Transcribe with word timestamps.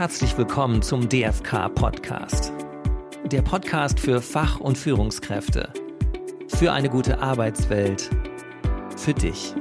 herzlich 0.00 0.38
willkommen 0.38 0.80
zum 0.80 1.10
DFK 1.10 1.68
Podcast. 1.74 2.54
Der 3.26 3.42
Podcast 3.42 4.00
für 4.00 4.22
Fach- 4.22 4.58
und 4.58 4.78
Führungskräfte. 4.78 5.70
Für 6.48 6.72
eine 6.72 6.88
gute 6.88 7.18
Arbeitswelt. 7.18 8.08
Für 8.96 9.12
dich. 9.12 9.54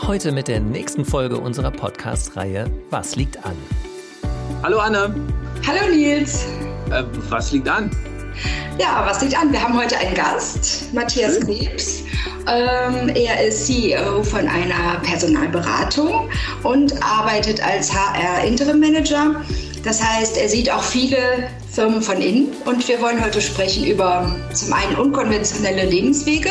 Heute 0.00 0.32
mit 0.32 0.48
der 0.48 0.60
nächsten 0.60 1.04
Folge 1.04 1.36
unserer 1.36 1.70
Podcast-Reihe 1.70 2.70
Was 2.88 3.16
liegt 3.16 3.44
an? 3.44 3.54
Hallo 4.62 4.78
Anne. 4.78 5.14
Hallo 5.66 5.94
Nils. 5.94 6.46
Äh, 6.90 7.04
was 7.28 7.52
liegt 7.52 7.68
an? 7.68 7.90
Ja, 8.78 9.04
was 9.06 9.20
liegt 9.20 9.38
an? 9.38 9.52
Wir 9.52 9.62
haben 9.62 9.78
heute 9.78 9.98
einen 9.98 10.14
Gast, 10.14 10.94
Matthias 10.94 11.38
Krebs. 11.40 12.02
Ähm, 12.48 13.10
er 13.14 13.46
ist 13.46 13.66
CEO 13.66 14.22
von 14.22 14.48
einer 14.48 15.00
Personalberatung 15.02 16.30
und 16.62 16.94
arbeitet 17.02 17.62
als 17.62 17.92
HR 17.92 18.44
Interim 18.44 18.80
Manager. 18.80 19.44
Das 19.84 20.02
heißt, 20.02 20.38
er 20.38 20.48
sieht 20.48 20.70
auch 20.70 20.82
viele 20.82 21.18
Firmen 21.70 22.00
von 22.00 22.20
innen 22.20 22.48
und 22.64 22.88
wir 22.88 23.00
wollen 23.02 23.22
heute 23.22 23.42
sprechen 23.42 23.84
über 23.84 24.34
zum 24.54 24.72
einen 24.72 24.96
unkonventionelle 24.96 25.84
Lebenswege 25.84 26.50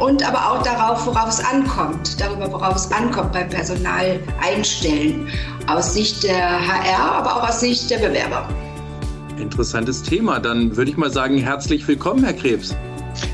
und 0.00 0.26
aber 0.26 0.52
auch 0.52 0.62
darauf, 0.62 1.06
worauf 1.06 1.30
es 1.30 1.42
ankommt, 1.42 2.20
darüber, 2.20 2.52
worauf 2.52 2.76
es 2.76 2.92
ankommt 2.92 3.32
beim 3.32 3.48
Personal 3.48 4.20
einstellen, 4.42 5.28
aus 5.66 5.94
Sicht 5.94 6.24
der 6.24 6.36
HR, 6.36 7.12
aber 7.16 7.36
auch 7.36 7.48
aus 7.48 7.60
Sicht 7.60 7.90
der 7.90 7.98
Bewerber. 7.98 8.46
Interessantes 9.38 10.02
Thema. 10.02 10.40
Dann 10.40 10.76
würde 10.76 10.90
ich 10.90 10.96
mal 10.98 11.10
sagen, 11.10 11.38
herzlich 11.38 11.88
willkommen, 11.88 12.22
Herr 12.22 12.34
Krebs. 12.34 12.76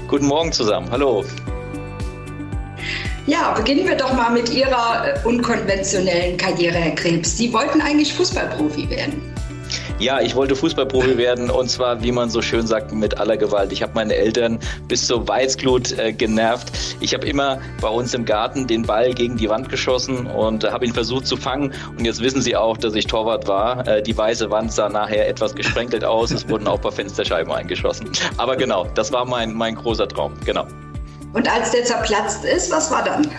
Guten 0.09 0.27
Morgen 0.27 0.53
zusammen. 0.53 0.89
Hallo. 0.91 1.25
Ja, 3.27 3.53
beginnen 3.53 3.87
wir 3.87 3.97
doch 3.97 4.13
mal 4.15 4.31
mit 4.31 4.53
Ihrer 4.53 5.07
äh, 5.07 5.27
unkonventionellen 5.27 6.37
Karriere, 6.37 6.75
Herr 6.75 6.95
Krebs. 6.95 7.37
Sie 7.37 7.53
wollten 7.53 7.81
eigentlich 7.81 8.13
Fußballprofi 8.15 8.91
werden. 8.91 9.33
Ja, 10.01 10.21
ich 10.21 10.35
wollte 10.35 10.57
Fußballprofi 10.57 11.17
werden 11.17 11.49
und 11.49 11.71
zwar, 11.71 12.03
wie 12.03 12.11
man 12.11 12.29
so 12.29 12.43
schön 12.43 12.67
sagt, 12.67 12.93
mit 12.93 13.19
aller 13.19 13.37
Gewalt. 13.37 13.71
Ich 13.71 13.83
habe 13.83 13.93
meine 13.95 14.17
Eltern 14.17 14.59
bis 14.89 15.07
zur 15.07 15.29
Weißglut 15.29 15.97
äh, 15.97 16.13
genervt. 16.13 16.73
Ich 16.99 17.15
habe 17.15 17.25
immer 17.25 17.61
bei 17.81 17.89
uns 17.89 18.13
im 18.13 18.25
Garten 18.25 18.67
den 18.67 18.83
Ball 18.83 19.15
gegen 19.15 19.37
die 19.37 19.49
Wand 19.49 19.69
geschossen 19.69 20.27
und 20.27 20.65
äh, 20.65 20.71
habe 20.71 20.85
ihn 20.85 20.93
versucht 20.93 21.29
zu 21.29 21.37
fangen. 21.37 21.73
Und 21.97 22.05
jetzt 22.05 22.21
wissen 22.21 22.43
Sie 22.43 22.57
auch, 22.57 22.77
dass 22.77 22.97
ich 22.97 23.07
Torwart 23.07 23.47
war. 23.47 23.87
Äh, 23.87 24.03
die 24.03 24.19
weiße 24.19 24.51
Wand 24.51 24.73
sah 24.73 24.89
nachher 24.89 25.29
etwas 25.29 25.55
gesprenkelt 25.55 26.05
aus. 26.05 26.33
Es 26.33 26.49
wurden 26.49 26.67
auch 26.67 26.77
ein 26.77 26.81
paar 26.81 26.91
Fensterscheiben 26.91 27.53
eingeschossen. 27.53 28.11
Aber 28.37 28.57
genau, 28.57 28.89
das 28.95 29.13
war 29.13 29.25
mein, 29.25 29.55
mein 29.55 29.77
großer 29.77 30.09
Traum. 30.09 30.35
Genau. 30.45 30.67
Und 31.33 31.51
als 31.51 31.71
der 31.71 31.85
zerplatzt 31.85 32.45
ist, 32.45 32.71
was 32.71 32.91
war 32.91 33.05
dann? 33.05 33.31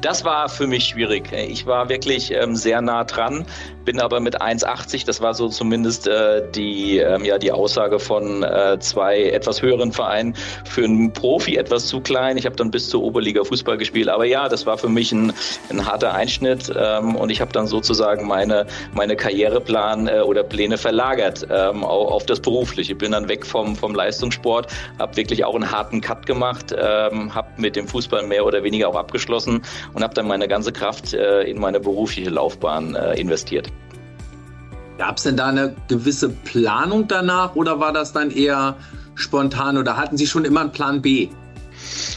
Das 0.00 0.24
war 0.24 0.48
für 0.48 0.66
mich 0.66 0.84
schwierig. 0.84 1.30
Ich 1.32 1.66
war 1.66 1.88
wirklich 1.90 2.32
ähm, 2.32 2.56
sehr 2.56 2.80
nah 2.80 3.04
dran 3.04 3.44
bin 3.84 4.00
aber 4.00 4.20
mit 4.20 4.40
1,80, 4.40 5.06
das 5.06 5.20
war 5.20 5.34
so 5.34 5.48
zumindest 5.48 6.06
äh, 6.06 6.42
die, 6.50 6.98
ähm, 6.98 7.24
ja, 7.24 7.38
die 7.38 7.52
Aussage 7.52 7.98
von 7.98 8.42
äh, 8.42 8.78
zwei 8.80 9.22
etwas 9.24 9.62
höheren 9.62 9.92
Vereinen, 9.92 10.34
für 10.64 10.84
einen 10.84 11.12
Profi 11.12 11.56
etwas 11.56 11.86
zu 11.86 12.00
klein. 12.00 12.36
Ich 12.36 12.46
habe 12.46 12.56
dann 12.56 12.70
bis 12.70 12.88
zur 12.88 13.02
Oberliga 13.02 13.44
Fußball 13.44 13.78
gespielt, 13.78 14.08
aber 14.08 14.24
ja, 14.24 14.48
das 14.48 14.66
war 14.66 14.78
für 14.78 14.88
mich 14.88 15.12
ein, 15.12 15.32
ein 15.70 15.86
harter 15.86 16.14
Einschnitt 16.14 16.72
ähm, 16.76 17.16
und 17.16 17.30
ich 17.30 17.40
habe 17.40 17.52
dann 17.52 17.66
sozusagen 17.66 18.26
meine, 18.26 18.66
meine 18.94 19.16
Karriereplan 19.16 20.08
äh, 20.08 20.20
oder 20.20 20.42
Pläne 20.42 20.78
verlagert 20.78 21.46
ähm, 21.50 21.84
auf, 21.84 22.26
das 22.26 22.40
Berufliche. 22.40 22.92
Ich 22.92 22.98
bin 22.98 23.12
dann 23.12 23.28
weg 23.28 23.46
vom, 23.46 23.76
vom 23.76 23.94
Leistungssport, 23.94 24.70
habe 24.98 25.16
wirklich 25.16 25.44
auch 25.44 25.54
einen 25.54 25.70
harten 25.70 26.00
Cut 26.00 26.26
gemacht, 26.26 26.74
ähm, 26.76 27.34
habe 27.34 27.48
mit 27.56 27.76
dem 27.76 27.88
Fußball 27.88 28.26
mehr 28.26 28.44
oder 28.44 28.62
weniger 28.62 28.88
auch 28.88 28.96
abgeschlossen 28.96 29.62
und 29.94 30.02
habe 30.02 30.14
dann 30.14 30.26
meine 30.26 30.48
ganze 30.48 30.72
Kraft 30.72 31.14
äh, 31.14 31.42
in 31.42 31.58
meine 31.58 31.80
berufliche 31.80 32.30
Laufbahn 32.30 32.94
äh, 32.94 33.18
investiert. 33.20 33.70
Gab 35.00 35.16
es 35.16 35.22
denn 35.22 35.38
da 35.38 35.46
eine 35.46 35.74
gewisse 35.88 36.28
Planung 36.28 37.08
danach 37.08 37.54
oder 37.56 37.80
war 37.80 37.90
das 37.90 38.12
dann 38.12 38.30
eher 38.30 38.76
spontan 39.14 39.78
oder 39.78 39.96
hatten 39.96 40.18
Sie 40.18 40.26
schon 40.26 40.44
immer 40.44 40.60
einen 40.60 40.72
Plan 40.72 41.00
B? 41.00 41.30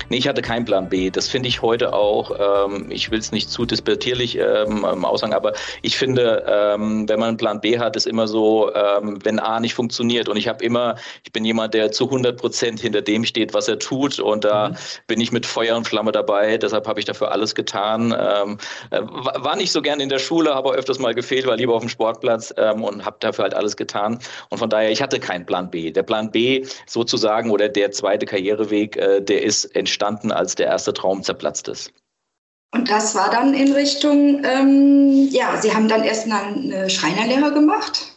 Nee, 0.10 0.18
ich 0.18 0.28
hatte 0.28 0.42
keinen 0.42 0.66
Plan 0.66 0.90
B. 0.90 1.10
Das 1.10 1.28
finde 1.28 1.50
ich 1.50 1.62
heute 1.62 1.94
auch, 1.94 2.68
ähm, 2.68 2.92
ich 2.92 3.12
will 3.12 3.20
es 3.20 3.32
nicht 3.32 3.50
zu 3.50 3.66
disputierlich 3.66 4.38
ähm, 4.38 4.86
ähm, 4.90 5.06
aussagen, 5.06 5.34
aber 5.34 5.54
ich 5.82 5.98
finde, 5.98 6.44
ähm, 6.48 7.08
wenn 7.08 7.20
man 7.20 7.30
einen 7.30 7.38
Plan 7.38 7.62
B 7.62 7.80
hat, 7.80 7.96
ist 7.96 8.08
immer 8.08 8.28
so, 8.28 8.74
ähm, 8.74 9.20
wenn 9.24 9.40
A 9.40 9.60
nicht 9.60 9.74
funktioniert. 9.74 10.30
Und 10.30 10.38
ich 10.38 10.48
habe 10.48 10.64
immer, 10.64 10.96
ich 11.24 11.32
bin 11.32 11.46
jemand, 11.46 11.74
der 11.74 11.92
zu 11.92 12.06
100 12.06 12.38
Prozent 12.38 12.80
hinter 12.80 13.02
dem 13.02 13.26
steht, 13.26 13.54
was 13.54 13.68
er 13.68 13.80
tut. 13.80 14.20
Und 14.20 14.44
da 14.44 14.70
mhm. 14.70 14.76
bin 15.08 15.22
ich 15.22 15.32
mit 15.32 15.46
Feuer 15.46 15.76
und 15.76 15.88
Flamme 15.88 16.12
dabei. 16.12 16.58
Deshalb 16.58 16.88
habe 16.88 17.00
ich 17.00 17.06
dafür 17.06 17.32
alles 17.32 17.56
getan. 17.56 18.16
Ähm, 18.18 18.58
äh, 18.92 19.02
war 19.02 19.56
nicht 19.56 19.72
so 19.72 19.82
gern 19.82 20.00
in 20.00 20.10
der 20.10 20.20
Schule, 20.20 20.54
habe 20.54 20.74
öfters 20.74 21.00
mal 21.00 21.14
gefehlt, 21.14 21.46
war 21.46 21.56
lieber 21.56 21.74
auf 21.76 21.82
dem 21.82 21.90
Sportplatz 21.90 22.52
und 22.52 23.06
habe 23.06 23.18
dafür 23.20 23.44
halt 23.44 23.54
alles 23.54 23.76
getan. 23.78 24.20
Und 24.50 24.58
von 24.58 24.70
daher, 24.70 24.92
ich 24.92 25.02
hatte 25.02 25.20
keinen 25.20 25.46
Plan 25.46 25.70
B. 25.70 25.92
Der 25.92 26.04
Plan 26.04 26.32
B 26.32 26.66
sozusagen 26.86 27.52
oder 27.52 27.70
der 27.70 27.92
zweite 27.92 28.26
Karriereweg, 28.26 28.98
äh, 28.98 29.22
der 29.22 29.44
ist 29.44 29.53
entstanden 29.54 29.66
entstanden, 29.66 30.32
als 30.32 30.56
der 30.56 30.68
erste 30.68 30.94
Traum 30.94 31.24
zerplatzt 31.24 31.68
ist. 31.68 31.92
Und 32.74 32.90
das 32.90 33.14
war 33.14 33.30
dann 33.30 33.54
in 33.54 33.72
Richtung, 33.72 34.44
ähm, 34.44 35.28
ja, 35.30 35.62
Sie 35.62 35.74
haben 35.74 35.88
dann 35.88 36.04
erst 36.04 36.26
eine 36.30 36.90
Schreinerlehre 36.90 37.54
gemacht. 37.54 38.13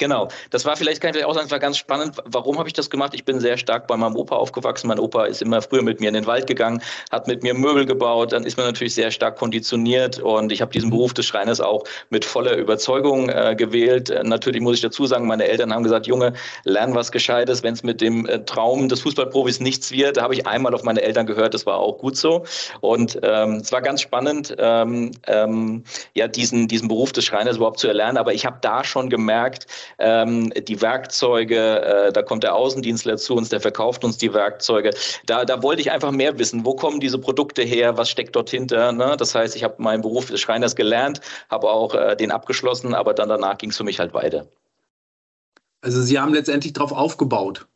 Genau, 0.00 0.28
das 0.48 0.64
war 0.64 0.76
vielleicht, 0.76 1.02
kann 1.02 1.14
ich 1.14 1.26
auch 1.26 1.34
sagen, 1.34 1.44
es 1.44 1.52
war 1.52 1.58
ganz 1.58 1.76
spannend. 1.76 2.16
Warum 2.24 2.58
habe 2.58 2.66
ich 2.66 2.72
das 2.72 2.88
gemacht? 2.88 3.12
Ich 3.12 3.26
bin 3.26 3.38
sehr 3.38 3.58
stark 3.58 3.86
bei 3.86 3.98
meinem 3.98 4.16
Opa 4.16 4.34
aufgewachsen. 4.34 4.88
Mein 4.88 4.98
Opa 4.98 5.26
ist 5.26 5.42
immer 5.42 5.60
früher 5.60 5.82
mit 5.82 6.00
mir 6.00 6.08
in 6.08 6.14
den 6.14 6.24
Wald 6.24 6.46
gegangen, 6.46 6.80
hat 7.10 7.26
mit 7.26 7.42
mir 7.42 7.52
Möbel 7.52 7.84
gebaut. 7.84 8.32
Dann 8.32 8.44
ist 8.44 8.56
man 8.56 8.64
natürlich 8.64 8.94
sehr 8.94 9.10
stark 9.10 9.36
konditioniert 9.36 10.18
und 10.18 10.52
ich 10.52 10.62
habe 10.62 10.72
diesen 10.72 10.88
Beruf 10.88 11.12
des 11.12 11.26
Schreiners 11.26 11.60
auch 11.60 11.84
mit 12.08 12.24
voller 12.24 12.56
Überzeugung 12.56 13.28
äh, 13.28 13.54
gewählt. 13.54 14.08
Äh, 14.08 14.24
natürlich 14.24 14.62
muss 14.62 14.76
ich 14.76 14.80
dazu 14.80 15.04
sagen, 15.04 15.26
meine 15.26 15.44
Eltern 15.44 15.70
haben 15.70 15.82
gesagt, 15.82 16.06
Junge, 16.06 16.32
lern 16.64 16.94
was 16.94 17.12
Gescheites, 17.12 17.62
wenn 17.62 17.74
es 17.74 17.82
mit 17.82 18.00
dem 18.00 18.24
äh, 18.24 18.42
Traum 18.46 18.88
des 18.88 19.02
Fußballprofis 19.02 19.60
nichts 19.60 19.92
wird. 19.92 20.16
Da 20.16 20.22
habe 20.22 20.32
ich 20.32 20.46
einmal 20.46 20.74
auf 20.74 20.82
meine 20.82 21.02
Eltern 21.02 21.26
gehört, 21.26 21.52
das 21.52 21.66
war 21.66 21.76
auch 21.76 21.98
gut 21.98 22.16
so. 22.16 22.46
Und 22.80 23.18
ähm, 23.22 23.56
es 23.56 23.70
war 23.70 23.82
ganz 23.82 24.00
spannend, 24.00 24.56
ähm, 24.58 25.10
ähm, 25.26 25.84
ja, 26.14 26.26
diesen, 26.26 26.68
diesen 26.68 26.88
Beruf 26.88 27.12
des 27.12 27.26
Schreiners 27.26 27.58
überhaupt 27.58 27.80
zu 27.80 27.86
erlernen. 27.86 28.16
Aber 28.16 28.32
ich 28.32 28.46
habe 28.46 28.56
da 28.62 28.82
schon 28.82 29.10
gemerkt, 29.10 29.66
ähm, 29.98 30.50
die 30.50 30.80
Werkzeuge, 30.80 31.80
äh, 31.82 32.12
da 32.12 32.22
kommt 32.22 32.42
der 32.42 32.54
Außendienstler 32.54 33.16
zu 33.16 33.34
uns, 33.34 33.48
der 33.48 33.60
verkauft 33.60 34.04
uns 34.04 34.18
die 34.18 34.32
Werkzeuge. 34.32 34.90
Da, 35.26 35.44
da 35.44 35.62
wollte 35.62 35.80
ich 35.80 35.90
einfach 35.90 36.10
mehr 36.10 36.38
wissen, 36.38 36.64
wo 36.64 36.74
kommen 36.74 37.00
diese 37.00 37.18
Produkte 37.18 37.62
her, 37.62 37.96
was 37.96 38.10
steckt 38.10 38.36
dort 38.36 38.50
hinter. 38.50 38.92
Ne? 38.92 39.16
Das 39.18 39.34
heißt, 39.34 39.56
ich 39.56 39.64
habe 39.64 39.74
meinen 39.78 40.02
Beruf 40.02 40.26
des 40.26 40.40
Schreiners 40.40 40.76
gelernt, 40.76 41.20
habe 41.50 41.70
auch 41.70 41.94
äh, 41.94 42.16
den 42.16 42.30
abgeschlossen, 42.30 42.94
aber 42.94 43.14
dann 43.14 43.28
danach 43.28 43.58
ging 43.58 43.70
es 43.70 43.76
für 43.76 43.84
mich 43.84 43.98
halt 43.98 44.14
weiter. 44.14 44.46
Also 45.82 46.02
Sie 46.02 46.18
haben 46.18 46.34
letztendlich 46.34 46.74
darauf 46.74 46.92
aufgebaut. 46.92 47.66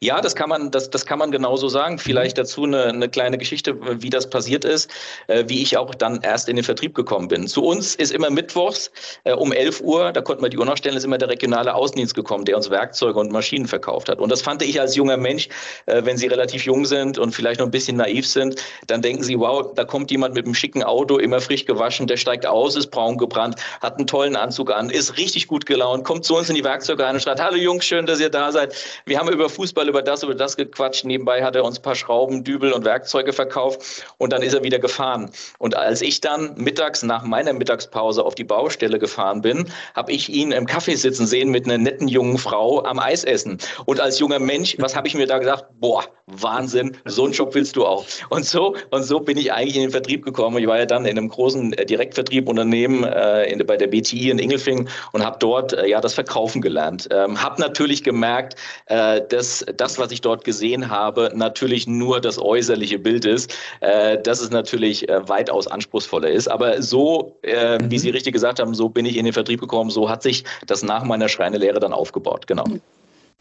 Ja, 0.00 0.20
das 0.20 0.36
kann 0.36 0.48
man, 0.48 0.70
das, 0.70 0.90
das 0.90 1.06
kann 1.06 1.18
man 1.18 1.32
genauso 1.32 1.68
sagen. 1.68 1.98
Vielleicht 1.98 2.36
mhm. 2.36 2.42
dazu 2.42 2.64
eine, 2.64 2.84
eine 2.84 3.08
kleine 3.08 3.38
Geschichte, 3.38 3.76
wie 4.02 4.10
das 4.10 4.30
passiert 4.30 4.64
ist, 4.64 4.90
äh, 5.26 5.44
wie 5.48 5.62
ich 5.62 5.76
auch 5.76 5.94
dann 5.94 6.20
erst 6.22 6.48
in 6.48 6.56
den 6.56 6.64
Vertrieb 6.64 6.94
gekommen 6.94 7.28
bin. 7.28 7.46
Zu 7.48 7.64
uns 7.64 7.94
ist 7.94 8.12
immer 8.12 8.30
mittwochs 8.30 8.90
äh, 9.24 9.32
um 9.32 9.52
11 9.52 9.80
Uhr, 9.80 10.12
da 10.12 10.20
konnten 10.20 10.42
wir 10.42 10.50
die 10.50 10.58
Uhr 10.58 10.64
noch 10.64 10.76
stellen, 10.76 10.96
ist 10.96 11.04
immer 11.04 11.18
der 11.18 11.28
regionale 11.28 11.74
Außendienst 11.74 12.14
gekommen, 12.14 12.44
der 12.44 12.56
uns 12.56 12.70
Werkzeuge 12.70 13.18
und 13.18 13.32
Maschinen 13.32 13.66
verkauft 13.66 14.08
hat. 14.08 14.18
Und 14.18 14.30
das 14.30 14.42
fand 14.42 14.62
ich 14.62 14.80
als 14.80 14.94
junger 14.94 15.16
Mensch, 15.16 15.48
äh, 15.86 16.04
wenn 16.04 16.16
Sie 16.16 16.28
relativ 16.28 16.64
jung 16.64 16.84
sind 16.84 17.18
und 17.18 17.32
vielleicht 17.32 17.58
noch 17.58 17.66
ein 17.66 17.72
bisschen 17.72 17.96
naiv 17.96 18.26
sind, 18.26 18.56
dann 18.86 19.02
denken 19.02 19.22
Sie, 19.24 19.38
wow, 19.38 19.72
da 19.74 19.84
kommt 19.84 20.10
jemand 20.10 20.34
mit 20.34 20.44
einem 20.44 20.54
schicken 20.54 20.82
Auto, 20.84 21.18
immer 21.18 21.40
frisch 21.40 21.64
gewaschen, 21.64 22.06
der 22.06 22.16
steigt 22.16 22.46
aus, 22.46 22.76
ist 22.76 22.90
braun 22.90 23.18
gebrannt, 23.18 23.56
hat 23.80 23.96
einen 23.96 24.06
tollen 24.06 24.36
Anzug 24.36 24.72
an, 24.72 24.90
ist 24.90 25.16
richtig 25.16 25.48
gut 25.48 25.66
gelaunt, 25.66 26.04
kommt 26.04 26.24
zu 26.24 26.36
uns 26.36 26.48
in 26.48 26.54
die 26.54 26.64
Werkzeuge 26.64 27.02
rein 27.02 27.16
und 27.16 27.20
schreibt, 27.20 27.40
hallo 27.40 27.56
Jungs, 27.56 27.84
schön, 27.84 28.06
dass 28.06 28.20
ihr 28.20 28.30
da 28.30 28.52
seid. 28.52 28.74
Wir 29.04 29.18
haben 29.18 29.28
über 29.28 29.47
über 29.48 29.54
Fußball, 29.54 29.88
über 29.88 30.02
das, 30.02 30.22
über 30.22 30.34
das 30.34 30.56
gequatscht. 30.56 31.04
Nebenbei 31.04 31.42
hat 31.42 31.56
er 31.56 31.64
uns 31.64 31.78
ein 31.78 31.82
paar 31.82 31.94
Schrauben, 31.94 32.44
Dübel 32.44 32.72
und 32.72 32.84
Werkzeuge 32.84 33.32
verkauft 33.32 34.04
und 34.18 34.32
dann 34.32 34.42
ist 34.42 34.54
er 34.54 34.62
wieder 34.62 34.78
gefahren. 34.78 35.30
Und 35.58 35.76
als 35.76 36.02
ich 36.02 36.20
dann 36.20 36.54
mittags 36.56 37.02
nach 37.02 37.24
meiner 37.24 37.52
Mittagspause 37.52 38.24
auf 38.24 38.34
die 38.34 38.44
Baustelle 38.44 38.98
gefahren 38.98 39.40
bin, 39.40 39.66
habe 39.94 40.12
ich 40.12 40.28
ihn 40.28 40.52
im 40.52 40.66
Kaffee 40.66 40.96
sitzen 40.96 41.26
sehen 41.26 41.50
mit 41.50 41.64
einer 41.64 41.78
netten 41.78 42.08
jungen 42.08 42.38
Frau 42.38 42.84
am 42.84 42.98
Eis 42.98 43.24
essen. 43.24 43.58
Und 43.86 44.00
als 44.00 44.18
junger 44.18 44.38
Mensch, 44.38 44.76
was 44.78 44.94
habe 44.94 45.08
ich 45.08 45.14
mir 45.14 45.26
da 45.26 45.38
gesagt? 45.38 45.66
Boah, 45.80 46.04
Wahnsinn, 46.26 46.96
so 47.06 47.24
einen 47.24 47.32
Job 47.32 47.54
willst 47.54 47.76
du 47.76 47.86
auch. 47.86 48.04
Und 48.28 48.44
so, 48.44 48.76
und 48.90 49.02
so 49.02 49.20
bin 49.20 49.38
ich 49.38 49.52
eigentlich 49.52 49.76
in 49.76 49.82
den 49.82 49.90
Vertrieb 49.90 50.24
gekommen. 50.24 50.58
Ich 50.58 50.66
war 50.66 50.78
ja 50.78 50.86
dann 50.86 51.06
in 51.06 51.16
einem 51.16 51.28
großen 51.28 51.72
äh, 51.72 51.86
Direktvertriebunternehmen 51.86 53.04
äh, 53.04 53.44
in, 53.44 53.66
bei 53.66 53.76
der 53.76 53.86
BTI 53.86 54.30
in 54.30 54.38
Ingelfing 54.38 54.88
und 55.12 55.24
habe 55.24 55.38
dort 55.38 55.72
äh, 55.72 55.86
ja 55.86 56.00
das 56.00 56.14
Verkaufen 56.14 56.60
gelernt. 56.60 57.08
Ähm, 57.10 57.42
habe 57.42 57.60
natürlich 57.60 58.04
gemerkt, 58.04 58.56
äh, 58.86 59.22
dass 59.38 59.64
das, 59.76 59.98
was 59.98 60.10
ich 60.10 60.20
dort 60.20 60.44
gesehen 60.44 60.90
habe, 60.90 61.30
natürlich 61.32 61.86
nur 61.86 62.20
das 62.20 62.38
äußerliche 62.38 62.98
Bild 62.98 63.24
ist, 63.24 63.54
äh, 63.80 64.18
dass 64.20 64.40
es 64.40 64.50
natürlich 64.50 65.08
äh, 65.08 65.28
weitaus 65.28 65.68
anspruchsvoller 65.68 66.28
ist. 66.28 66.48
Aber 66.48 66.82
so, 66.82 67.36
äh, 67.42 67.78
wie 67.84 67.98
Sie 67.98 68.10
richtig 68.10 68.32
gesagt 68.32 68.58
haben, 68.58 68.74
so 68.74 68.88
bin 68.88 69.06
ich 69.06 69.16
in 69.16 69.24
den 69.24 69.32
Vertrieb 69.32 69.60
gekommen, 69.60 69.90
so 69.90 70.10
hat 70.10 70.24
sich 70.24 70.44
das 70.66 70.82
nach 70.82 71.04
meiner 71.04 71.28
Schreinelehre 71.28 71.78
dann 71.78 71.92
aufgebaut. 71.92 72.48
Genau. 72.48 72.64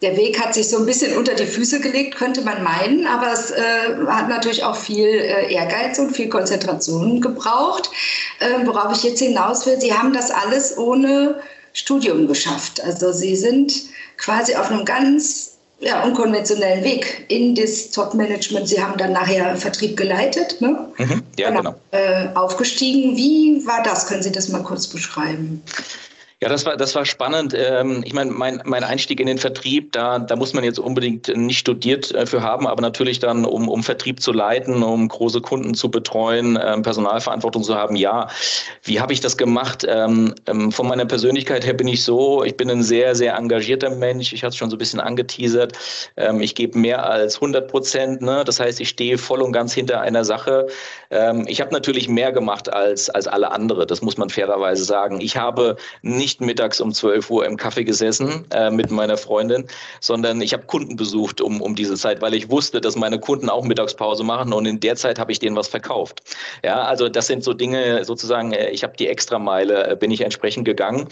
Der 0.04 0.16
Weg 0.16 0.40
hat 0.40 0.54
sich 0.54 0.70
so 0.70 0.78
ein 0.78 0.86
bisschen 0.86 1.18
unter 1.18 1.34
die 1.34 1.48
Füße 1.48 1.80
gelegt, 1.80 2.16
könnte 2.16 2.42
man 2.42 2.62
meinen, 2.62 3.08
aber 3.08 3.34
es 3.34 3.50
äh, 3.50 3.96
hat 4.06 4.30
natürlich 4.30 4.64
auch 4.64 4.76
viel 4.76 5.08
äh, 5.08 5.52
Ehrgeiz 5.52 5.98
und 5.98 6.16
viel 6.16 6.30
Konzentration 6.30 7.20
gebraucht. 7.20 7.90
Äh, 8.40 8.68
worauf 8.68 8.96
ich 8.96 9.04
jetzt 9.04 9.20
hinaus 9.20 9.66
will, 9.66 9.82
Sie 9.82 9.92
haben 9.92 10.14
das 10.14 10.30
alles 10.30 10.78
ohne 10.78 11.42
Studium 11.74 12.28
geschafft. 12.28 12.84
Also 12.84 13.12
Sie 13.12 13.36
sind 13.36 13.74
quasi 14.18 14.56
auf 14.56 14.70
einem 14.70 14.86
ganz 14.86 15.57
ja, 15.80 16.04
unkonventionellen 16.04 16.84
Weg 16.84 17.26
in 17.28 17.54
das 17.56 17.92
Top-Management. 17.92 18.68
Sie 18.68 18.82
haben 18.82 18.98
dann 18.98 19.14
nachher 19.14 19.56
Vertrieb 19.56 19.96
geleitet, 19.96 20.60
ne? 20.60 20.92
Mhm, 20.98 21.24
ja, 21.38 21.52
genau. 21.52 21.76
Äh, 21.92 22.28
aufgestiegen. 22.34 23.16
Wie 23.16 23.66
war 23.66 23.84
das? 23.84 24.08
Können 24.08 24.24
Sie 24.24 24.32
das 24.32 24.50
mal 24.50 24.64
kurz 24.64 24.88
beschreiben? 24.88 25.62
Ja, 26.40 26.50
das 26.50 26.68
war, 26.68 26.78
das 26.78 26.94
war 26.94 27.04
spannend. 27.04 27.56
Ähm, 27.58 28.04
ich 28.06 28.14
meine, 28.14 28.30
mein, 28.30 28.62
mein 28.64 28.84
Einstieg 28.84 29.20
in 29.20 29.26
den 29.26 29.40
Vertrieb, 29.40 29.92
da, 29.94 30.20
da 30.20 30.36
muss 30.36 30.54
man 30.54 30.64
jetzt 30.64 30.78
unbedingt 30.78 31.36
nicht 31.36 31.58
studiert 31.58 32.14
äh, 32.14 32.28
für 32.28 32.44
haben, 32.44 32.68
aber 32.68 32.80
natürlich 32.80 33.18
dann, 33.18 33.44
um, 33.44 33.68
um 33.68 33.82
Vertrieb 33.82 34.22
zu 34.22 34.32
leiten, 34.32 34.84
um 34.84 35.08
große 35.08 35.42
Kunden 35.42 35.74
zu 35.74 35.90
betreuen, 35.90 36.60
ähm, 36.62 36.84
Personalverantwortung 36.84 37.64
zu 37.64 37.74
haben, 37.74 37.96
ja. 37.96 38.28
Wie 38.84 39.00
habe 39.00 39.14
ich 39.14 39.20
das 39.20 39.36
gemacht? 39.36 39.84
Ähm, 39.90 40.36
von 40.70 40.88
meiner 40.88 41.06
Persönlichkeit 41.06 41.66
her 41.66 41.74
bin 41.74 41.88
ich 41.88 42.04
so, 42.04 42.44
ich 42.44 42.56
bin 42.56 42.70
ein 42.70 42.84
sehr, 42.84 43.16
sehr 43.16 43.36
engagierter 43.36 43.90
Mensch. 43.90 44.32
Ich 44.32 44.44
hatte 44.44 44.50
es 44.50 44.58
schon 44.58 44.70
so 44.70 44.76
ein 44.76 44.80
bisschen 44.80 45.00
angeteasert. 45.00 45.74
Ich 46.40 46.56
gebe 46.56 46.78
mehr 46.78 47.10
als 47.10 47.36
100 47.36 47.70
Prozent. 47.70 48.22
Ne? 48.22 48.44
Das 48.46 48.60
heißt, 48.60 48.80
ich 48.80 48.90
stehe 48.90 49.18
voll 49.18 49.42
und 49.42 49.52
ganz 49.52 49.74
hinter 49.74 50.02
einer 50.02 50.24
Sache. 50.24 50.68
Ich 51.48 51.62
habe 51.62 51.74
natürlich 51.74 52.08
mehr 52.08 52.32
gemacht 52.32 52.72
als, 52.72 53.10
als 53.10 53.28
alle 53.28 53.52
andere. 53.52 53.86
Das 53.86 54.02
muss 54.02 54.18
man 54.18 54.30
fairerweise 54.30 54.84
sagen. 54.84 55.22
Ich 55.22 55.38
habe 55.38 55.78
nicht 56.02 56.27
nicht 56.28 56.42
mittags 56.42 56.82
um 56.82 56.92
12 56.92 57.30
Uhr 57.30 57.46
im 57.46 57.56
Kaffee 57.56 57.86
gesessen 57.86 58.44
äh, 58.52 58.70
mit 58.70 58.92
meiner 58.92 59.16
Freundin, 59.16 59.66
sondern 60.02 60.42
ich 60.42 60.52
habe 60.52 60.64
Kunden 60.64 60.98
besucht 60.98 61.40
um, 61.40 61.62
um 61.62 61.74
diese 61.74 61.96
Zeit, 61.96 62.22
weil 62.22 62.34
ich 62.34 62.50
wusste, 62.50 62.82
dass 62.82 62.98
meine 62.98 63.18
Kunden 63.18 63.50
auch 63.50 63.64
Mittagspause 63.64 64.26
machen 64.26 64.52
und 64.52 64.66
in 64.66 64.82
der 64.82 64.98
Zeit 64.98 65.20
habe 65.20 65.32
ich 65.32 65.40
denen 65.40 65.56
was 65.56 65.70
verkauft. 65.70 66.22
Ja, 66.66 66.82
also 66.82 67.08
das 67.08 67.28
sind 67.28 67.46
so 67.46 67.54
Dinge 67.54 68.04
sozusagen, 68.04 68.52
äh, 68.52 68.72
ich 68.72 68.84
habe 68.84 68.98
die 69.00 69.08
Extrameile, 69.08 69.92
äh, 69.92 69.96
bin 69.96 70.12
ich 70.12 70.20
entsprechend 70.20 70.66
gegangen. 70.66 71.08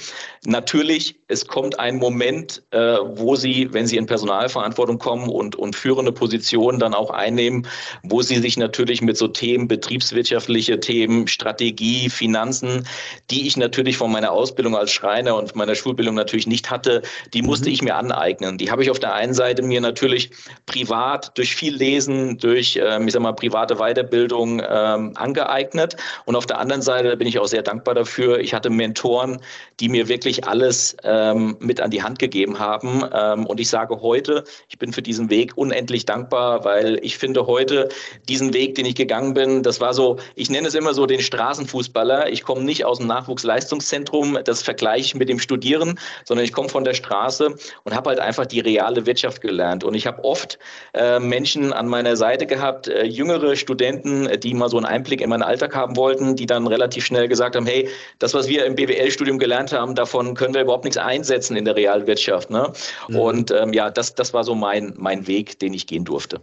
Natürlich, 0.46 1.16
es 1.30 1.48
kommt 1.48 1.80
ein 1.80 1.96
Moment, 1.96 2.62
äh, 2.72 2.98
wo 3.06 3.38
Sie, 3.38 3.70
wenn 3.72 3.88
Sie 3.88 3.96
in 3.96 4.08
Personalverantwortung 4.08 5.00
kommen 5.00 5.30
und, 5.30 5.56
und 5.56 5.78
führende 5.78 6.12
Positionen 6.12 6.78
dann 6.78 6.94
auch 6.94 7.10
einnehmen, 7.10 7.68
wo 8.04 8.22
Sie 8.22 8.40
sich 8.40 8.58
natürlich 8.58 9.02
mit 9.02 9.16
so 9.16 9.30
Themen, 9.30 9.70
betriebswirtschaftliche 9.70 10.82
Themen, 10.82 11.30
Strategie, 11.30 12.10
Finanzen, 12.10 12.86
die 13.32 13.48
ich 13.48 13.56
natürlich 13.56 13.96
von 13.96 14.12
meiner 14.12 14.34
Ausbildung 14.34 14.76
als 14.76 14.92
Schreiner 15.06 15.36
und 15.36 15.56
meiner 15.56 15.75
Schulbildung 15.75 16.16
natürlich 16.16 16.48
nicht 16.48 16.72
hatte, 16.72 17.04
die 17.34 17.44
musste 17.44 17.69
mhm. 17.69 17.74
ich 17.74 17.81
mir 17.84 17.96
aneignen. 17.96 18.57
Die 18.57 18.72
habe 18.72 18.81
ich 18.81 18.90
auf 18.90 18.98
der 18.98 19.13
einen 19.13 19.36
Seite 19.36 19.62
mir 19.62 19.80
natürlich 19.80 20.31
privat 20.66 21.38
durch 21.38 21.56
viel 21.56 21.75
Lesen, 21.75 22.40
durch, 22.40 22.80
ähm, 22.81 23.07
ich 23.07 23.13
sag 23.13 23.22
mal, 23.22 23.34
private 23.34 23.75
Weiterbildung 23.75 24.63
ähm, 24.68 25.12
angeeignet. 25.16 25.96
Und 26.25 26.36
auf 26.36 26.48
der 26.48 26.57
anderen 26.57 26.81
Seite 26.81 27.16
bin 27.18 27.28
ich 27.28 27.38
auch 27.38 27.46
sehr 27.46 27.62
dankbar 27.62 27.94
dafür. 27.94 28.40
Ich 28.40 28.56
hatte 28.56 28.72
Mentoren, 28.72 29.40
die 29.80 29.90
mir 29.90 30.07
wirklich 30.07 30.48
alles 30.48 30.98
ähm, 31.04 31.56
mit 31.60 31.80
an 31.81 31.92
die 31.92 32.02
Hand 32.02 32.18
gegeben 32.18 32.57
haben. 32.57 33.04
Ähm, 33.13 33.46
und 33.46 33.60
ich 33.60 33.69
sage 33.69 34.02
heute, 34.02 34.44
ich 34.69 34.80
bin 34.80 34.92
für 34.92 35.04
diesen 35.04 35.30
Weg 35.30 35.56
unendlich 35.56 36.06
dankbar, 36.06 36.66
weil 36.66 36.98
ich 37.04 37.19
finde 37.19 37.46
heute 37.46 37.90
diesen 38.28 38.56
Weg, 38.56 38.74
den 38.74 38.88
ich 38.88 38.96
gegangen 38.96 39.36
bin, 39.36 39.62
das 39.62 39.80
war 39.80 39.94
so, 39.94 40.18
ich 40.34 40.50
nenne 40.50 40.68
es 40.68 40.74
immer 40.74 40.96
so 40.96 41.06
den 41.06 41.22
Straßenfußballer. 41.22 42.31
Ich 42.31 42.44
komme 42.44 42.63
nicht 42.63 42.86
aus 42.86 42.98
dem 42.98 43.07
Nachwuchsleistungszentrum. 43.07 44.40
Das 44.46 44.63
vergleiche 44.63 44.94
Vergleich 44.95 45.15
mit 45.15 45.30
dem 45.30 45.39
Studieren, 45.39 46.00
sondern 46.24 46.45
ich 46.45 46.53
komme 46.53 46.69
von 46.69 46.83
der 46.83 46.94
Straße 46.94 47.56
und 47.83 47.95
habe 47.95 48.09
halt 48.09 48.19
einfach 48.19 48.45
die 48.45 48.62
reale 48.62 49.06
Wirtschaft 49.06 49.42
gelernt. 49.42 49.83
Und 49.83 49.94
ich 49.94 50.07
habe 50.07 50.24
oft 50.24 50.57
äh, 50.94 51.19
Menschen 51.19 51.74
an 51.74 51.88
meiner 51.88 52.15
Seite 52.15 52.45
gehabt, 52.45 52.88
äh, 52.88 53.03
jüngere 53.03 53.56
Studenten, 53.56 54.30
die 54.39 54.53
mal 54.53 54.69
so 54.69 54.77
einen 54.77 54.86
Einblick 54.86 55.21
in 55.21 55.30
meinen 55.30 55.44
Alltag 55.44 55.75
haben 55.75 55.97
wollten, 55.97 56.36
die 56.36 56.45
dann 56.45 56.68
relativ 56.68 57.06
schnell 57.06 57.27
gesagt 57.27 57.56
haben, 57.56 57.65
hey, 57.65 57.89
das, 58.19 58.33
was 58.33 58.47
wir 58.47 58.65
im 58.65 58.75
BWL-Studium 58.75 59.38
gelernt 59.38 59.74
haben, 59.74 59.95
davon 59.95 60.33
können 60.36 60.53
wir 60.53 60.62
überhaupt 60.62 60.86
nichts 60.86 60.97
einsetzen 60.97 61.57
in 61.57 61.65
der 61.65 61.75
Realwirtschaft. 61.75 62.50
Ne? 62.50 62.71
Mhm. 63.09 63.15
Und 63.19 63.51
ähm, 63.51 63.74
ja, 63.74 63.89
das, 63.89 64.15
das 64.15 64.33
war 64.33 64.44
so 64.44 64.56
mein, 64.56 64.94
mein 64.97 65.27
Weg, 65.27 65.59
den 65.59 65.74
ich 65.74 65.88
gehen 65.88 66.06
durfte. 66.06 66.39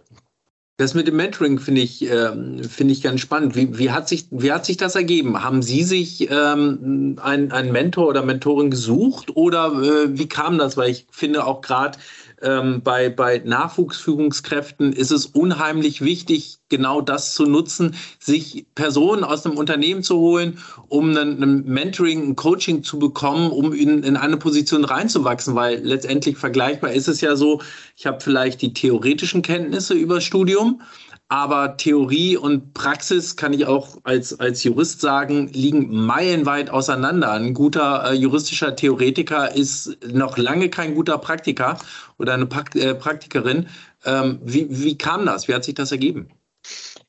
Das 0.82 0.94
mit 0.94 1.06
dem 1.06 1.14
Mentoring 1.14 1.60
finde 1.60 1.80
ich, 1.80 2.02
äh, 2.10 2.32
finde 2.68 2.92
ich 2.92 3.02
ganz 3.02 3.20
spannend. 3.20 3.54
Wie, 3.54 3.78
wie, 3.78 3.92
hat 3.92 4.08
sich, 4.08 4.26
wie 4.32 4.50
hat 4.50 4.66
sich 4.66 4.78
das 4.78 4.96
ergeben? 4.96 5.44
Haben 5.44 5.62
Sie 5.62 5.84
sich 5.84 6.28
ähm, 6.28 7.20
einen 7.22 7.70
Mentor 7.70 8.08
oder 8.08 8.24
Mentorin 8.24 8.68
gesucht 8.68 9.36
oder 9.36 9.66
äh, 9.80 10.18
wie 10.18 10.28
kam 10.28 10.58
das? 10.58 10.76
Weil 10.76 10.90
ich 10.90 11.06
finde 11.12 11.46
auch 11.46 11.60
gerade 11.60 11.98
ähm, 12.42 12.82
bei, 12.82 13.08
bei 13.08 13.38
Nachwuchsführungskräften 13.44 14.92
ist 14.92 15.10
es 15.10 15.26
unheimlich 15.26 16.00
wichtig, 16.00 16.58
genau 16.68 17.00
das 17.00 17.34
zu 17.34 17.44
nutzen, 17.44 17.94
sich 18.18 18.66
Personen 18.74 19.24
aus 19.24 19.44
einem 19.44 19.56
Unternehmen 19.56 20.02
zu 20.02 20.16
holen, 20.16 20.58
um 20.88 21.16
ein, 21.16 21.64
Mentoring, 21.64 22.30
ein 22.30 22.36
Coaching 22.36 22.82
zu 22.82 22.98
bekommen, 22.98 23.50
um 23.50 23.72
in, 23.72 24.02
in 24.02 24.16
eine 24.16 24.36
Position 24.36 24.84
reinzuwachsen, 24.84 25.54
weil 25.54 25.80
letztendlich 25.82 26.36
vergleichbar 26.36 26.92
ist 26.92 27.08
es 27.08 27.20
ja 27.20 27.36
so, 27.36 27.60
ich 27.96 28.06
habe 28.06 28.20
vielleicht 28.20 28.62
die 28.62 28.72
theoretischen 28.72 29.42
Kenntnisse 29.42 29.94
über 29.94 30.20
Studium, 30.20 30.80
aber 31.32 31.78
Theorie 31.78 32.36
und 32.36 32.74
Praxis, 32.74 33.36
kann 33.36 33.54
ich 33.54 33.64
auch 33.64 33.96
als, 34.04 34.38
als 34.38 34.64
Jurist 34.64 35.00
sagen, 35.00 35.48
liegen 35.48 35.88
meilenweit 35.90 36.68
auseinander. 36.68 37.32
Ein 37.32 37.54
guter 37.54 38.10
äh, 38.10 38.12
juristischer 38.12 38.76
Theoretiker 38.76 39.56
ist 39.56 39.96
noch 40.12 40.36
lange 40.36 40.68
kein 40.68 40.94
guter 40.94 41.16
Praktiker 41.16 41.78
oder 42.18 42.34
eine 42.34 42.44
Prakt 42.44 42.76
äh, 42.76 42.94
Praktikerin. 42.94 43.66
Ähm, 44.04 44.40
wie, 44.44 44.66
wie 44.68 44.98
kam 44.98 45.24
das? 45.24 45.48
Wie 45.48 45.54
hat 45.54 45.64
sich 45.64 45.72
das 45.72 45.90
ergeben? 45.90 46.28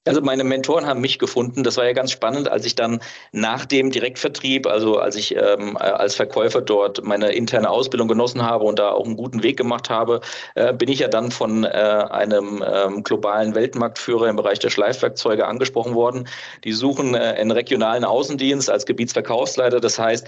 Also 0.05 0.19
meine 0.21 0.43
Mentoren 0.43 0.85
haben 0.85 0.99
mich 0.99 1.17
gefunden. 1.17 1.63
Das 1.63 1.77
war 1.77 1.85
ja 1.85 1.93
ganz 1.93 2.11
spannend, 2.11 2.49
als 2.49 2.65
ich 2.65 2.75
dann 2.75 2.99
nach 3.31 3.65
dem 3.65 3.89
Direktvertrieb, 3.89 4.67
also 4.67 4.97
als 4.97 5.15
ich 5.15 5.33
ähm, 5.35 5.77
als 5.77 6.15
Verkäufer 6.15 6.59
dort 6.61 7.03
meine 7.05 7.31
interne 7.31 7.69
Ausbildung 7.69 8.09
genossen 8.09 8.41
habe 8.43 8.65
und 8.65 8.79
da 8.79 8.91
auch 8.91 9.05
einen 9.05 9.15
guten 9.15 9.43
Weg 9.43 9.55
gemacht 9.55 9.89
habe, 9.89 10.19
äh, 10.55 10.73
bin 10.73 10.89
ich 10.89 10.99
ja 10.99 11.07
dann 11.07 11.31
von 11.31 11.63
äh, 11.63 11.67
einem 11.67 12.61
ähm, 12.67 13.03
globalen 13.03 13.55
Weltmarktführer 13.55 14.27
im 14.27 14.35
Bereich 14.35 14.59
der 14.59 14.71
Schleifwerkzeuge 14.71 15.47
angesprochen 15.47 15.95
worden. 15.95 16.27
Die 16.65 16.73
suchen 16.73 17.15
äh, 17.15 17.19
einen 17.19 17.51
regionalen 17.51 18.03
Außendienst 18.03 18.69
als 18.69 18.85
Gebietsverkaufsleiter. 18.85 19.79
Das 19.79 19.97
heißt, 19.97 20.27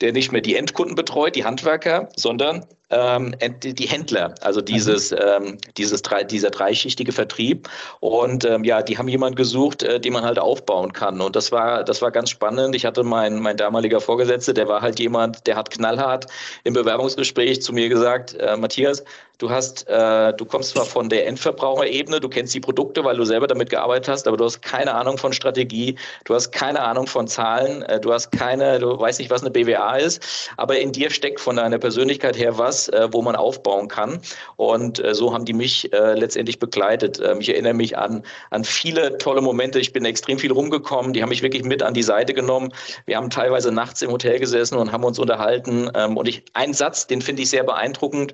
der 0.00 0.12
nicht 0.12 0.32
mehr 0.32 0.40
die 0.40 0.56
Endkunden 0.56 0.94
betreut, 0.94 1.36
die 1.36 1.44
Handwerker, 1.44 2.08
sondern 2.16 2.66
ähm, 2.90 3.34
die 3.62 3.88
Händler, 3.88 4.34
also 4.42 4.60
dieses, 4.60 5.10
mhm. 5.10 5.18
ähm, 5.20 5.58
dieses 5.76 6.02
drei, 6.02 6.22
dieser 6.22 6.50
dreischichtige 6.50 7.12
Vertrieb. 7.12 7.68
Und 8.00 8.44
ähm, 8.44 8.62
ja, 8.62 8.82
die 8.82 8.96
haben 8.96 9.08
jemand 9.08 9.36
gesucht, 9.36 9.82
äh, 9.82 9.98
den 9.98 10.12
man 10.12 10.24
halt 10.24 10.38
aufbauen 10.38 10.92
kann. 10.92 11.20
Und 11.20 11.34
das 11.34 11.50
war, 11.50 11.82
das 11.82 12.00
war 12.00 12.10
ganz 12.10 12.30
spannend. 12.30 12.76
Ich 12.76 12.84
hatte 12.84 13.02
mein, 13.02 13.40
mein 13.40 13.56
damaliger 13.56 14.00
Vorgesetzter, 14.00 14.52
der 14.52 14.68
war 14.68 14.82
halt 14.82 15.00
jemand, 15.00 15.46
der 15.46 15.56
hat 15.56 15.70
knallhart 15.70 16.26
im 16.64 16.74
Bewerbungsgespräch 16.74 17.60
zu 17.62 17.72
mir 17.72 17.88
gesagt, 17.88 18.34
äh, 18.34 18.56
Matthias, 18.56 19.02
Du 19.38 19.50
hast, 19.50 19.86
äh, 19.88 20.32
du 20.32 20.46
kommst 20.46 20.70
zwar 20.70 20.86
von 20.86 21.10
der 21.10 21.26
Endverbraucherebene, 21.26 22.20
du 22.20 22.28
kennst 22.30 22.54
die 22.54 22.60
Produkte, 22.60 23.04
weil 23.04 23.18
du 23.18 23.24
selber 23.24 23.46
damit 23.46 23.68
gearbeitet 23.68 24.08
hast, 24.08 24.26
aber 24.26 24.38
du 24.38 24.44
hast 24.44 24.62
keine 24.62 24.94
Ahnung 24.94 25.18
von 25.18 25.34
Strategie, 25.34 25.96
du 26.24 26.34
hast 26.34 26.52
keine 26.52 26.80
Ahnung 26.80 27.06
von 27.06 27.28
Zahlen, 27.28 27.82
äh, 27.82 28.00
du 28.00 28.14
hast 28.14 28.30
keine, 28.32 28.78
du 28.78 28.98
weißt 28.98 29.18
nicht, 29.18 29.30
was 29.30 29.42
eine 29.42 29.50
BWA 29.50 29.96
ist, 29.96 30.50
aber 30.56 30.78
in 30.78 30.92
dir 30.92 31.10
steckt 31.10 31.38
von 31.40 31.56
deiner 31.56 31.78
Persönlichkeit 31.78 32.38
her 32.38 32.56
was, 32.56 32.88
äh, 32.88 33.08
wo 33.12 33.20
man 33.20 33.36
aufbauen 33.36 33.88
kann. 33.88 34.20
Und 34.56 35.04
äh, 35.04 35.14
so 35.14 35.34
haben 35.34 35.44
die 35.44 35.52
mich 35.52 35.92
äh, 35.92 36.14
letztendlich 36.14 36.58
begleitet. 36.58 37.20
Ähm, 37.22 37.40
ich 37.40 37.50
erinnere 37.50 37.74
mich 37.74 37.98
an, 37.98 38.22
an 38.50 38.64
viele 38.64 39.18
tolle 39.18 39.42
Momente. 39.42 39.78
Ich 39.78 39.92
bin 39.92 40.06
extrem 40.06 40.38
viel 40.38 40.52
rumgekommen. 40.52 41.12
Die 41.12 41.22
haben 41.22 41.28
mich 41.28 41.42
wirklich 41.42 41.62
mit 41.62 41.82
an 41.82 41.92
die 41.92 42.02
Seite 42.02 42.32
genommen. 42.32 42.72
Wir 43.04 43.18
haben 43.18 43.28
teilweise 43.28 43.70
nachts 43.70 44.00
im 44.00 44.10
Hotel 44.10 44.40
gesessen 44.40 44.78
und 44.78 44.92
haben 44.92 45.04
uns 45.04 45.18
unterhalten. 45.18 45.90
Ähm, 45.94 46.16
und 46.16 46.26
ich, 46.26 46.42
ein 46.54 46.72
Satz, 46.72 47.06
den 47.06 47.20
finde 47.20 47.42
ich 47.42 47.50
sehr 47.50 47.64
beeindruckend. 47.64 48.32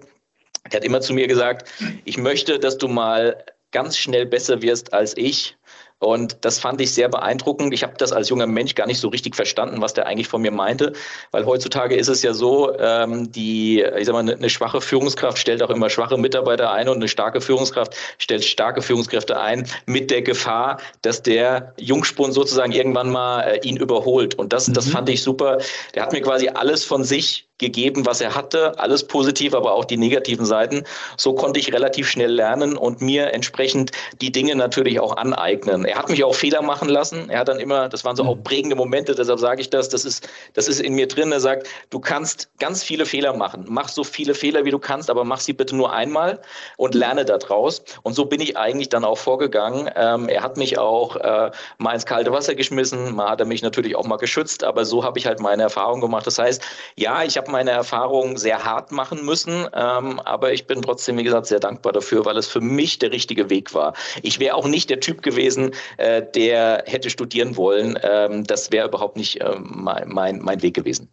Er 0.72 0.78
hat 0.78 0.84
immer 0.84 1.00
zu 1.00 1.12
mir 1.12 1.28
gesagt, 1.28 1.68
ich 2.04 2.18
möchte, 2.18 2.58
dass 2.58 2.78
du 2.78 2.88
mal 2.88 3.44
ganz 3.72 3.96
schnell 3.96 4.26
besser 4.26 4.62
wirst 4.62 4.92
als 4.92 5.16
ich. 5.16 5.56
Und 5.98 6.38
das 6.44 6.58
fand 6.58 6.80
ich 6.80 6.92
sehr 6.92 7.08
beeindruckend. 7.08 7.72
Ich 7.72 7.84
habe 7.84 7.94
das 7.96 8.10
als 8.10 8.28
junger 8.28 8.48
Mensch 8.48 8.74
gar 8.74 8.88
nicht 8.88 8.98
so 8.98 9.06
richtig 9.06 9.36
verstanden, 9.36 9.80
was 9.80 9.94
der 9.94 10.06
eigentlich 10.06 10.26
von 10.26 10.42
mir 10.42 10.50
meinte, 10.50 10.94
weil 11.30 11.46
heutzutage 11.46 11.94
ist 11.94 12.08
es 12.08 12.22
ja 12.22 12.34
so, 12.34 12.76
ähm, 12.76 13.30
die, 13.30 13.80
ich 13.80 14.06
sag 14.06 14.12
mal, 14.12 14.18
eine, 14.18 14.34
eine 14.34 14.50
schwache 14.50 14.80
Führungskraft 14.80 15.38
stellt 15.38 15.62
auch 15.62 15.70
immer 15.70 15.90
schwache 15.90 16.18
Mitarbeiter 16.18 16.72
ein 16.72 16.88
und 16.88 16.96
eine 16.96 17.06
starke 17.06 17.40
Führungskraft 17.40 17.94
stellt 18.18 18.44
starke 18.44 18.82
Führungskräfte 18.82 19.40
ein 19.40 19.68
mit 19.86 20.10
der 20.10 20.22
Gefahr, 20.22 20.80
dass 21.02 21.22
der 21.22 21.72
Jungspund 21.78 22.34
sozusagen 22.34 22.72
irgendwann 22.72 23.12
mal 23.12 23.42
äh, 23.42 23.60
ihn 23.62 23.76
überholt. 23.76 24.34
Und 24.34 24.52
das, 24.52 24.66
mhm. 24.66 24.74
das 24.74 24.88
fand 24.88 25.08
ich 25.08 25.22
super. 25.22 25.58
Der 25.94 26.02
hat 26.02 26.12
mir 26.12 26.20
quasi 26.20 26.48
alles 26.48 26.84
von 26.84 27.04
sich 27.04 27.48
gegeben, 27.62 28.04
was 28.04 28.20
er 28.20 28.34
hatte, 28.34 28.78
alles 28.78 29.06
positiv, 29.06 29.54
aber 29.54 29.72
auch 29.72 29.86
die 29.86 29.96
negativen 29.96 30.44
Seiten. 30.44 30.84
So 31.16 31.34
konnte 31.34 31.58
ich 31.58 31.72
relativ 31.72 32.08
schnell 32.08 32.30
lernen 32.30 32.76
und 32.76 33.00
mir 33.00 33.32
entsprechend 33.32 33.92
die 34.20 34.30
Dinge 34.30 34.54
natürlich 34.54 35.00
auch 35.00 35.16
aneignen. 35.16 35.86
Er 35.86 35.96
hat 35.96 36.10
mich 36.10 36.22
auch 36.24 36.34
Fehler 36.34 36.60
machen 36.60 36.90
lassen. 36.90 37.30
Er 37.30 37.40
hat 37.40 37.48
dann 37.48 37.60
immer, 37.60 37.88
das 37.88 38.04
waren 38.04 38.16
so 38.16 38.24
auch 38.24 38.36
mhm. 38.36 38.42
prägende 38.42 38.76
Momente, 38.76 39.14
deshalb 39.14 39.38
sage 39.38 39.62
ich 39.62 39.70
das, 39.70 39.88
das 39.88 40.04
ist, 40.04 40.28
das 40.52 40.68
ist 40.68 40.80
in 40.80 40.94
mir 40.94 41.08
drin. 41.08 41.32
Er 41.32 41.40
sagt, 41.40 41.68
du 41.90 42.00
kannst 42.00 42.50
ganz 42.58 42.82
viele 42.82 43.06
Fehler 43.06 43.32
machen. 43.34 43.64
Mach 43.68 43.88
so 43.88 44.04
viele 44.04 44.34
Fehler, 44.34 44.64
wie 44.64 44.70
du 44.70 44.78
kannst, 44.78 45.08
aber 45.08 45.24
mach 45.24 45.40
sie 45.40 45.52
bitte 45.52 45.76
nur 45.76 45.92
einmal 45.92 46.40
und 46.76 46.94
lerne 46.94 47.24
daraus. 47.24 47.82
Und 48.02 48.14
so 48.14 48.24
bin 48.26 48.40
ich 48.40 48.56
eigentlich 48.56 48.88
dann 48.88 49.04
auch 49.04 49.18
vorgegangen. 49.18 49.88
Ähm, 49.94 50.28
er 50.28 50.42
hat 50.42 50.56
mich 50.56 50.78
auch 50.78 51.16
äh, 51.16 51.50
mal 51.78 51.94
ins 51.94 52.06
kalte 52.06 52.32
Wasser 52.32 52.56
geschmissen, 52.56 53.14
mal 53.14 53.30
hat 53.30 53.40
er 53.40 53.46
mich 53.46 53.62
natürlich 53.62 53.94
auch 53.94 54.04
mal 54.04 54.16
geschützt, 54.16 54.64
aber 54.64 54.84
so 54.84 55.04
habe 55.04 55.18
ich 55.18 55.26
halt 55.26 55.38
meine 55.40 55.62
Erfahrung 55.62 56.00
gemacht. 56.00 56.26
Das 56.26 56.38
heißt, 56.38 56.60
ja, 56.96 57.22
ich 57.22 57.36
habe 57.36 57.51
meine 57.52 57.70
Erfahrungen 57.70 58.36
sehr 58.36 58.64
hart 58.64 58.90
machen 58.90 59.24
müssen, 59.24 59.68
ähm, 59.74 60.18
aber 60.20 60.52
ich 60.52 60.66
bin 60.66 60.82
trotzdem, 60.82 61.16
wie 61.18 61.24
gesagt, 61.24 61.46
sehr 61.46 61.60
dankbar 61.60 61.92
dafür, 61.92 62.24
weil 62.24 62.36
es 62.36 62.48
für 62.48 62.60
mich 62.60 62.98
der 62.98 63.12
richtige 63.12 63.48
Weg 63.50 63.74
war. 63.74 63.94
Ich 64.22 64.40
wäre 64.40 64.56
auch 64.56 64.66
nicht 64.66 64.90
der 64.90 64.98
Typ 64.98 65.22
gewesen, 65.22 65.72
äh, 65.98 66.22
der 66.34 66.82
hätte 66.86 67.10
studieren 67.10 67.56
wollen. 67.56 67.98
Ähm, 68.02 68.44
das 68.44 68.72
wäre 68.72 68.88
überhaupt 68.88 69.16
nicht 69.16 69.40
äh, 69.40 69.54
mein, 69.60 70.08
mein, 70.08 70.40
mein 70.40 70.62
Weg 70.62 70.74
gewesen. 70.74 71.08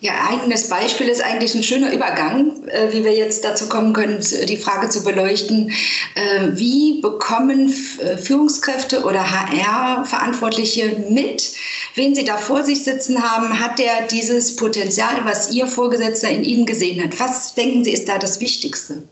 Ja, 0.00 0.12
eigenes 0.28 0.68
Beispiel 0.68 1.08
ist 1.08 1.22
eigentlich 1.22 1.54
ein 1.54 1.62
schöner 1.62 1.90
Übergang, 1.90 2.68
äh, 2.68 2.92
wie 2.92 3.04
wir 3.04 3.14
jetzt 3.14 3.42
dazu 3.42 3.70
kommen 3.70 3.94
können, 3.94 4.20
die 4.20 4.56
Frage 4.58 4.90
zu 4.90 5.02
beleuchten. 5.02 5.72
Äh, 6.14 6.48
wie 6.52 7.00
bekommen 7.00 7.74
äh, 7.98 8.18
Führungskräfte 8.18 9.02
oder 9.02 9.30
HR-Verantwortliche 9.30 11.06
mit, 11.08 11.54
wen 11.94 12.14
sie 12.14 12.24
da 12.24 12.36
vor 12.36 12.64
sich 12.64 12.84
sitzen 12.84 13.22
haben? 13.22 13.58
Hat 13.58 13.78
der 13.78 14.06
dieses 14.06 14.56
Potenzial, 14.56 15.24
was 15.24 15.50
Ihr 15.50 15.66
Vorgesetzter 15.66 16.28
in 16.28 16.44
Ihnen 16.44 16.66
gesehen 16.66 17.02
hat? 17.02 17.18
Was 17.18 17.54
denken 17.54 17.82
Sie 17.82 17.92
ist 17.92 18.10
da 18.10 18.18
das 18.18 18.40
Wichtigste? 18.40 19.04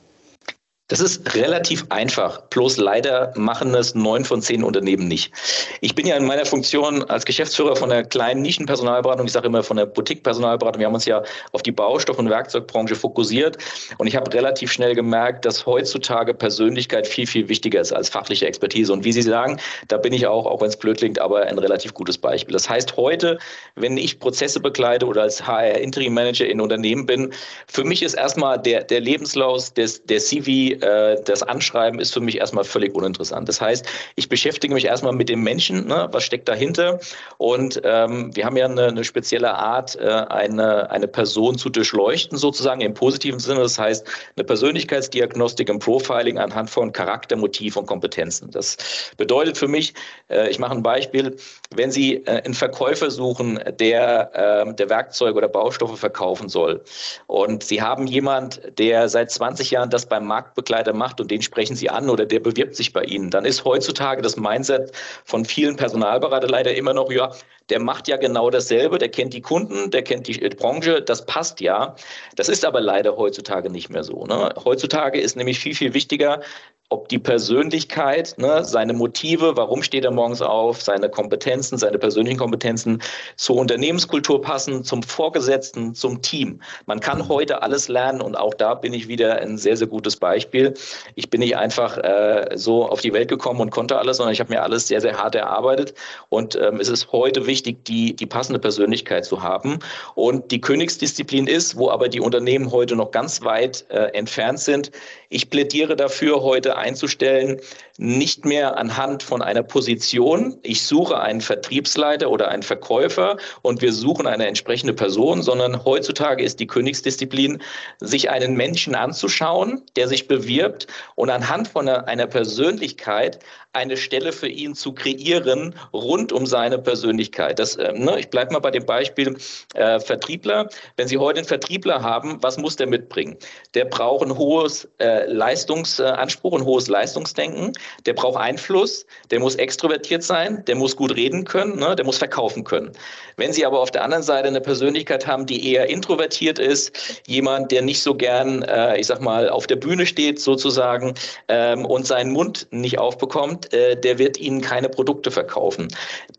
Das 0.89 1.01
ist 1.01 1.35
relativ 1.35 1.87
einfach, 1.89 2.43
bloß 2.51 2.77
leider 2.77 3.33
machen 3.37 3.75
es 3.75 3.95
neun 3.95 4.23
von 4.23 4.43
zehn 4.43 4.63
Unternehmen 4.63 5.09
nicht. 5.09 5.33
Ich 5.81 5.95
bin 5.95 6.07
ja 6.07 6.15
in 6.15 6.27
meiner 6.27 6.45
Funktion 6.45 7.03
als 7.05 7.25
Geschäftsführer 7.25 7.75
von 7.75 7.89
der 7.89 8.05
kleinen 8.05 8.43
Nischenpersonalberatung, 8.43 9.25
ich 9.25 9.33
sage 9.33 9.47
immer 9.47 9.63
von 9.63 9.79
der 9.79 9.87
Boutique-Personalberatung, 9.87 10.81
wir 10.81 10.87
haben 10.87 10.95
uns 10.95 11.07
ja 11.07 11.23
auf 11.53 11.63
die 11.63 11.73
Baustoff- 11.73 12.19
und 12.19 12.29
Werkzeugbranche 12.29 12.97
fokussiert 12.97 13.57
und 13.97 14.09
ich 14.09 14.15
habe 14.15 14.31
relativ 14.35 14.71
schnell 14.71 14.95
gemerkt, 14.95 15.47
dass 15.47 15.65
heutzutage 15.65 16.35
Persönlichkeit 16.35 17.07
viel, 17.07 17.27
viel 17.27 17.49
wichtiger 17.49 17.81
ist 17.81 17.95
als 17.95 18.11
fachliche 18.11 18.47
Expertise. 18.47 18.93
Und 18.93 19.05
wie 19.05 19.13
Sie 19.13 19.23
sagen, 19.23 19.59
da 19.89 19.97
bin 19.97 20.13
ich 20.13 20.27
auch, 20.27 20.45
auch 20.45 20.61
wenn 20.61 20.69
es 20.69 20.77
blöd 20.77 20.99
klingt, 20.99 21.19
aber 21.19 21.45
ein 21.45 21.59
relativ 21.59 21.95
gutes 21.95 22.19
Beispiel. 22.19 22.53
Das 22.53 22.69
heißt, 22.69 22.99
heute, 22.99 23.39
wenn 23.75 23.97
ich 23.97 24.21
Prozesse 24.21 24.61
begleite 24.61 25.07
oder 25.07 25.23
als 25.23 25.47
HR-Interim-Manager 25.47 26.47
in 26.47 26.61
Unternehmen 26.61 27.07
bin, 27.07 27.33
für 27.69 27.85
mich 27.85 28.03
ist 28.03 28.13
erstmal 28.13 28.61
der, 28.61 28.85
der 28.85 29.01
Lebenslauf, 29.01 29.73
des, 29.73 30.05
der 30.05 30.19
CV, 30.19 30.75
äh, 30.85 31.23
das 31.25 31.43
Anschreiben 31.43 31.99
ist 31.99 32.13
für 32.13 32.21
mich 32.21 32.39
erstmal 32.39 32.65
völlig 32.65 32.95
uninteressant. 32.95 33.49
Das 33.49 33.61
heißt, 33.61 33.87
ich 34.17 34.29
beschäftige 34.29 34.75
mich 34.75 34.85
erstmal 34.85 35.13
mit 35.13 35.29
dem 35.29 35.43
Menschen, 35.43 35.87
ne, 35.87 36.09
was 36.13 36.25
steckt 36.25 36.49
dahinter. 36.49 37.01
Und 37.39 37.81
ähm, 37.85 38.35
wir 38.37 38.45
haben 38.45 38.57
ja 38.57 38.67
eine, 38.67 38.89
eine 38.89 39.05
spezielle 39.05 39.55
Art, 39.55 39.97
äh, 39.97 40.09
eine, 40.09 40.91
eine 40.91 41.09
Person 41.09 41.57
zu 41.57 41.71
durchleuchten, 41.71 42.37
sozusagen 42.37 42.81
im 42.81 42.95
positiven 42.95 43.41
Sinne. 43.41 43.61
Das 43.61 43.79
heißt, 43.79 44.07
eine 44.37 44.45
Persönlichkeitsdiagnostik 44.45 45.69
im 45.69 45.79
Profiling 45.79 46.39
anhand 46.39 46.71
von 46.71 46.93
Charakter, 46.93 47.37
Motiv 47.37 47.77
und 47.77 47.87
Kompetenzen. 47.87 48.51
Das 48.51 48.77
bedeutet 49.17 49.57
für 49.57 49.69
mich, 49.69 49.95
äh, 50.29 50.51
ich 50.51 50.59
mache 50.59 50.73
ein 50.73 50.83
Beispiel, 50.83 51.37
wenn 51.75 51.91
Sie 51.91 52.17
äh, 52.17 52.43
einen 52.43 52.55
Verkäufer 52.55 53.11
suchen, 53.11 53.59
der, 53.79 54.67
äh, 54.67 54.75
der 54.75 54.91
Werkzeuge 54.91 55.39
oder 55.39 55.49
Baustoffe 55.49 55.99
verkaufen 55.99 56.49
soll 56.49 56.83
und 57.27 57.65
Sie 57.65 57.81
haben 57.81 58.07
jemand, 58.07 58.61
der 58.79 59.09
seit 59.09 59.31
20 59.31 59.71
Jahren 59.71 59.91
das 59.91 60.07
beim 60.07 60.27
Marktbegleiter 60.65 60.93
macht 60.95 61.21
und 61.21 61.31
den 61.31 61.43
sprechen 61.43 61.77
Sie 61.77 61.91
an 61.91 62.09
oder 62.09 62.27
der 62.27 62.41
bewirbt 62.41 62.75
sich 62.77 62.93
bei 62.93 63.03
Ihnen, 63.05 63.31
dann 63.31 63.45
ist 63.45 63.65
heutzutage 63.65 64.23
das 64.23 64.37
Mindset 64.37 64.93
von 65.25 65.45
vielen 65.45 65.77
Personalberatern 65.77 66.51
leider 66.51 66.75
immer 66.75 66.95
noch, 66.95 67.11
ja, 67.11 67.31
der 67.71 67.81
macht 67.81 68.09
ja 68.09 68.17
genau 68.17 68.51
dasselbe, 68.51 68.99
der 68.99 69.09
kennt 69.09 69.33
die 69.33 69.41
Kunden, 69.41 69.91
der 69.91 70.03
kennt 70.03 70.27
die 70.27 70.39
Branche, 70.51 71.01
das 71.03 71.25
passt 71.25 71.61
ja. 71.61 71.95
Das 72.37 72.49
ist 72.49 72.65
aber 72.65 72.81
leider 72.81 73.17
heutzutage 73.17 73.71
nicht 73.71 73.89
mehr 73.89 74.05
so. 74.05 74.27
Ne? 74.27 74.53
Heutzutage 74.65 75.19
ist 75.19 75.37
nämlich 75.37 75.59
viel, 75.59 75.75
viel 75.75 75.95
wichtiger, 75.95 76.43
ob 76.91 77.09
die 77.09 77.19
Persönlichkeit, 77.19 78.35
ne, 78.39 78.65
seine 78.65 78.93
Motive, 78.93 79.57
warum 79.57 79.83
steht 79.83 80.05
er 80.05 80.11
morgens 80.11 80.43
auf, 80.43 80.83
seine 80.83 81.09
Kompetenzen, 81.09 81.79
seine 81.79 81.99
persönlichen 81.99 82.39
Kompetenzen 82.39 83.03
zur 83.37 83.57
Unternehmenskultur 83.57 84.41
passen, 84.41 84.85
zum 84.85 85.03
Vorgesetzten, 85.03 85.95
zum 85.95 86.23
Team. 86.23 86.61
Man 86.87 87.01
kann 87.01 87.29
heute 87.29 87.63
alles 87.63 87.89
lernen 87.89 88.21
und 88.21 88.37
auch 88.37 88.55
da 88.55 88.75
bin 88.75 88.93
ich 88.93 89.09
wieder 89.09 89.39
ein 89.39 89.57
sehr, 89.57 89.77
sehr 89.77 89.87
gutes 89.87 90.17
Beispiel. 90.17 90.75
Ich 91.15 91.31
bin 91.31 91.41
nicht 91.41 91.57
einfach 91.57 91.97
äh, 91.99 92.51
so 92.55 92.87
auf 92.87 93.01
die 93.01 93.13
Welt 93.13 93.29
gekommen 93.29 93.61
und 93.61 93.71
konnte 93.71 93.99
alles, 93.99 94.19
sondern 94.19 94.33
ich 94.33 94.41
habe 94.41 94.53
mir 94.53 94.63
alles 94.63 94.87
sehr, 94.87 95.01
sehr 95.01 95.17
hart 95.17 95.35
erarbeitet 95.35 95.95
und 96.29 96.55
ähm, 96.57 96.81
es 96.81 96.89
ist 96.89 97.13
heute 97.13 97.47
wichtig, 97.47 97.85
die, 97.87 98.15
die 98.15 98.27
passende 98.27 98.59
Persönlichkeit 98.59 99.25
zu 99.25 99.43
haben. 99.43 99.79
Und 100.15 100.51
die 100.51 100.61
Königsdisziplin 100.61 101.47
ist, 101.47 101.77
wo 101.77 101.91
aber 101.91 102.09
die 102.09 102.21
Unternehmen 102.21 102.71
heute 102.71 102.95
noch 102.95 103.11
ganz 103.11 103.43
weit 103.43 103.87
äh, 103.89 104.11
entfernt 104.13 104.61
sind. 104.61 104.91
Ich 105.29 105.51
plädiere 105.51 105.97
dafür, 105.97 106.43
heute 106.43 106.77
einzustellen, 106.85 107.61
nicht 107.97 108.45
mehr 108.45 108.77
anhand 108.77 109.23
von 109.23 109.41
einer 109.41 109.63
Position. 109.63 110.59
Ich 110.63 110.83
suche 110.83 111.21
einen 111.21 111.41
Vertriebsleiter 111.41 112.31
oder 112.31 112.49
einen 112.49 112.63
Verkäufer 112.63 113.37
und 113.63 113.83
wir 113.83 113.93
suchen 113.93 114.27
eine 114.27 114.47
entsprechende 114.47 114.93
Person, 114.93 115.43
sondern 115.43 115.85
heutzutage 115.85 116.43
ist 116.45 116.61
die 116.61 116.67
Königsdisziplin, 116.67 117.63
sich 118.01 118.31
einen 118.31 118.55
Menschen 118.57 118.95
anzuschauen, 118.95 119.83
der 119.97 120.09
sich 120.09 120.29
bewirbt 120.29 120.87
und 121.15 121.31
anhand 121.31 121.69
von 121.69 121.89
einer, 121.89 122.27
Persönlichkeit 122.27 123.39
eine 123.73 123.97
Stelle 123.97 124.33
für 124.33 124.49
ihn 124.49 124.75
zu 124.75 124.93
kreieren 124.93 125.75
rund 125.93 126.33
um 126.33 126.47
seine 126.47 126.79
Persönlichkeit. 126.79 127.59
Das, 127.59 127.77
äh, 127.77 127.93
ne, 127.93 128.19
ich 128.19 128.31
bleibe 128.31 128.53
mal 128.53 128.61
bei 128.61 128.71
dem 128.71 128.87
Beispiel 128.87 129.37
äh, 129.75 130.01
Vertriebler. 130.01 130.69
Wenn 130.97 131.09
Sie 131.09 131.19
heute 131.19 131.41
einen 131.41 131.49
Vertriebler 131.49 132.03
haben, 132.03 132.43
was 132.43 132.57
muss 132.57 132.77
der 132.77 132.87
mitbringen? 132.87 133.37
Der 133.75 133.85
braucht 133.85 134.25
ein 134.25 134.37
hohes 134.37 134.89
äh, 134.99 135.27
Leistungsanspruch, 135.27 136.53
hohes 136.65 136.89
Leistungsdenken. 136.89 137.73
Der 138.07 138.13
braucht 138.13 138.39
Einfluss. 138.39 139.07
Der 139.31 139.41
muss 139.41 139.57
extrovertiert 139.57 140.23
sein. 140.23 140.65
Der 140.67 140.77
muss 140.77 140.97
gut 140.97 141.15
reden 141.17 141.45
können. 141.45 141.77
Ne, 141.79 141.97
der 141.97 142.05
muss 142.05 142.19
verkaufen 142.19 142.65
können. 142.65 142.93
Wenn 143.37 143.53
Sie 143.53 143.67
aber 143.67 143.81
auf 143.81 143.91
der 143.91 144.05
anderen 144.05 144.23
Seite 144.23 144.49
eine 144.49 144.61
Persönlichkeit 144.61 145.27
haben, 145.27 145.47
die 145.47 145.73
eher 145.73 145.89
introvertiert 145.89 146.59
ist, 146.59 147.23
jemand, 147.27 147.73
der 147.73 147.83
nicht 147.83 148.03
so 148.03 148.15
gern, 148.15 148.63
äh, 148.63 148.99
ich 148.99 149.07
sag 149.07 149.21
mal, 149.21 149.49
auf 149.49 149.67
der 149.67 149.77
Bühne 149.77 150.07
steht 150.07 150.41
sozusagen 150.41 151.15
ähm, 151.49 151.85
und 151.85 152.07
seinen 152.07 152.33
Mund 152.33 152.67
nicht 152.71 152.99
aufbekommt, 152.99 153.73
äh, 153.73 153.97
der 153.97 154.19
wird 154.19 154.39
Ihnen 154.39 154.61
keine 154.61 154.89
Produkte 154.89 155.31
verkaufen. 155.31 155.89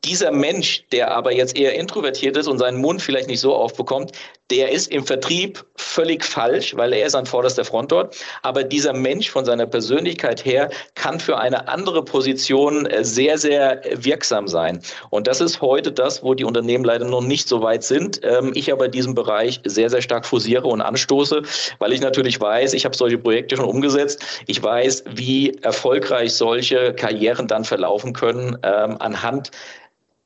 Dieser 0.06 0.32
Mensch, 0.32 0.84
der 0.92 1.12
aber 1.12 1.34
jetzt 1.34 1.58
eher 1.58 1.74
introvertiert 1.74 2.38
ist 2.38 2.48
und 2.48 2.60
seinen 2.60 2.78
Mund 2.78 3.02
vielleicht 3.02 3.28
nicht 3.28 3.40
so 3.40 3.56
aufbekommt, 3.56 4.12
der 4.52 4.72
ist 4.72 4.92
im 4.92 5.04
Vertrieb 5.04 5.66
völlig 5.76 6.24
falsch, 6.24 6.76
weil 6.76 6.94
er 6.94 7.08
ist 7.08 7.16
an 7.16 7.26
vorderster 7.26 7.66
Front 7.66 7.92
dort. 7.92 8.16
Aber 8.44 8.64
dieser 8.64 8.94
Mensch 8.94 9.32
von 9.32 9.44
seiner 9.46 9.66
Persönlichkeit 9.66 10.46
her 10.46 10.70
kann 10.94 11.20
für 11.20 11.40
eine 11.40 11.68
andere 11.68 12.06
Position 12.06 12.86
äh, 12.86 13.04
sehr, 13.04 13.40
sehr 13.40 13.82
wirksam 13.92 14.48
sein. 14.48 14.82
Und 15.10 15.26
das 15.26 15.42
ist 15.42 15.62
heute 15.62 15.92
das, 15.92 16.22
wo 16.22 16.36
die 16.36 16.44
Unternehmen 16.44 16.84
leider 16.84 17.06
noch 17.06 17.24
nicht 17.24 17.48
so 17.48 17.64
weit 17.64 17.84
sind. 17.84 18.22
Ähm, 18.24 18.52
ich 18.54 18.72
aber 18.72 18.88
diesen 18.88 19.16
Bereich 19.16 19.62
sehr, 19.64 19.90
sehr 19.90 20.04
stark 20.04 20.28
forciere 20.28 20.68
und 20.68 20.82
anstoße, 20.82 21.42
weil 21.80 21.94
ich 21.94 22.02
natürlich 22.02 22.40
weiß, 22.40 22.74
ich 22.74 22.86
habe 22.86 22.96
solche 22.96 23.18
Projekte 23.18 23.58
schon 23.58 23.66
umgesetzt. 23.66 24.24
Ich 24.46 24.62
weiß, 24.62 25.06
wie 25.16 25.58
erfolgreich 25.64 26.34
solche 26.34 26.94
Karrieren 26.94 27.48
dann 27.48 27.66
verlaufen 27.66 28.14
können 28.14 28.58
ähm, 28.62 28.98
anhand 29.00 29.50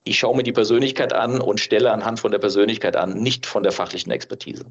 ich 0.03 0.17
schaue 0.17 0.35
mir 0.35 0.43
die 0.43 0.51
Persönlichkeit 0.51 1.13
an 1.13 1.41
und 1.41 1.59
stelle 1.59 1.91
anhand 1.91 2.19
von 2.19 2.31
der 2.31 2.39
Persönlichkeit 2.39 2.95
an, 2.95 3.13
nicht 3.13 3.45
von 3.45 3.63
der 3.63 3.71
fachlichen 3.71 4.11
Expertise. 4.11 4.65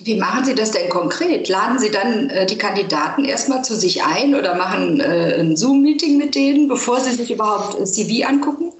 Wie 0.00 0.16
machen 0.16 0.44
Sie 0.44 0.54
das 0.54 0.70
denn 0.70 0.88
konkret? 0.88 1.48
Laden 1.48 1.78
Sie 1.78 1.90
dann 1.90 2.30
äh, 2.30 2.46
die 2.46 2.56
Kandidaten 2.56 3.24
erstmal 3.24 3.64
zu 3.64 3.74
sich 3.74 4.04
ein 4.04 4.34
oder 4.34 4.54
machen 4.54 5.00
äh, 5.00 5.36
ein 5.40 5.56
Zoom-Meeting 5.56 6.18
mit 6.18 6.34
denen, 6.34 6.68
bevor 6.68 7.00
sie 7.00 7.12
sich 7.12 7.32
überhaupt 7.32 7.74
CV 7.86 8.26
angucken? 8.26 8.72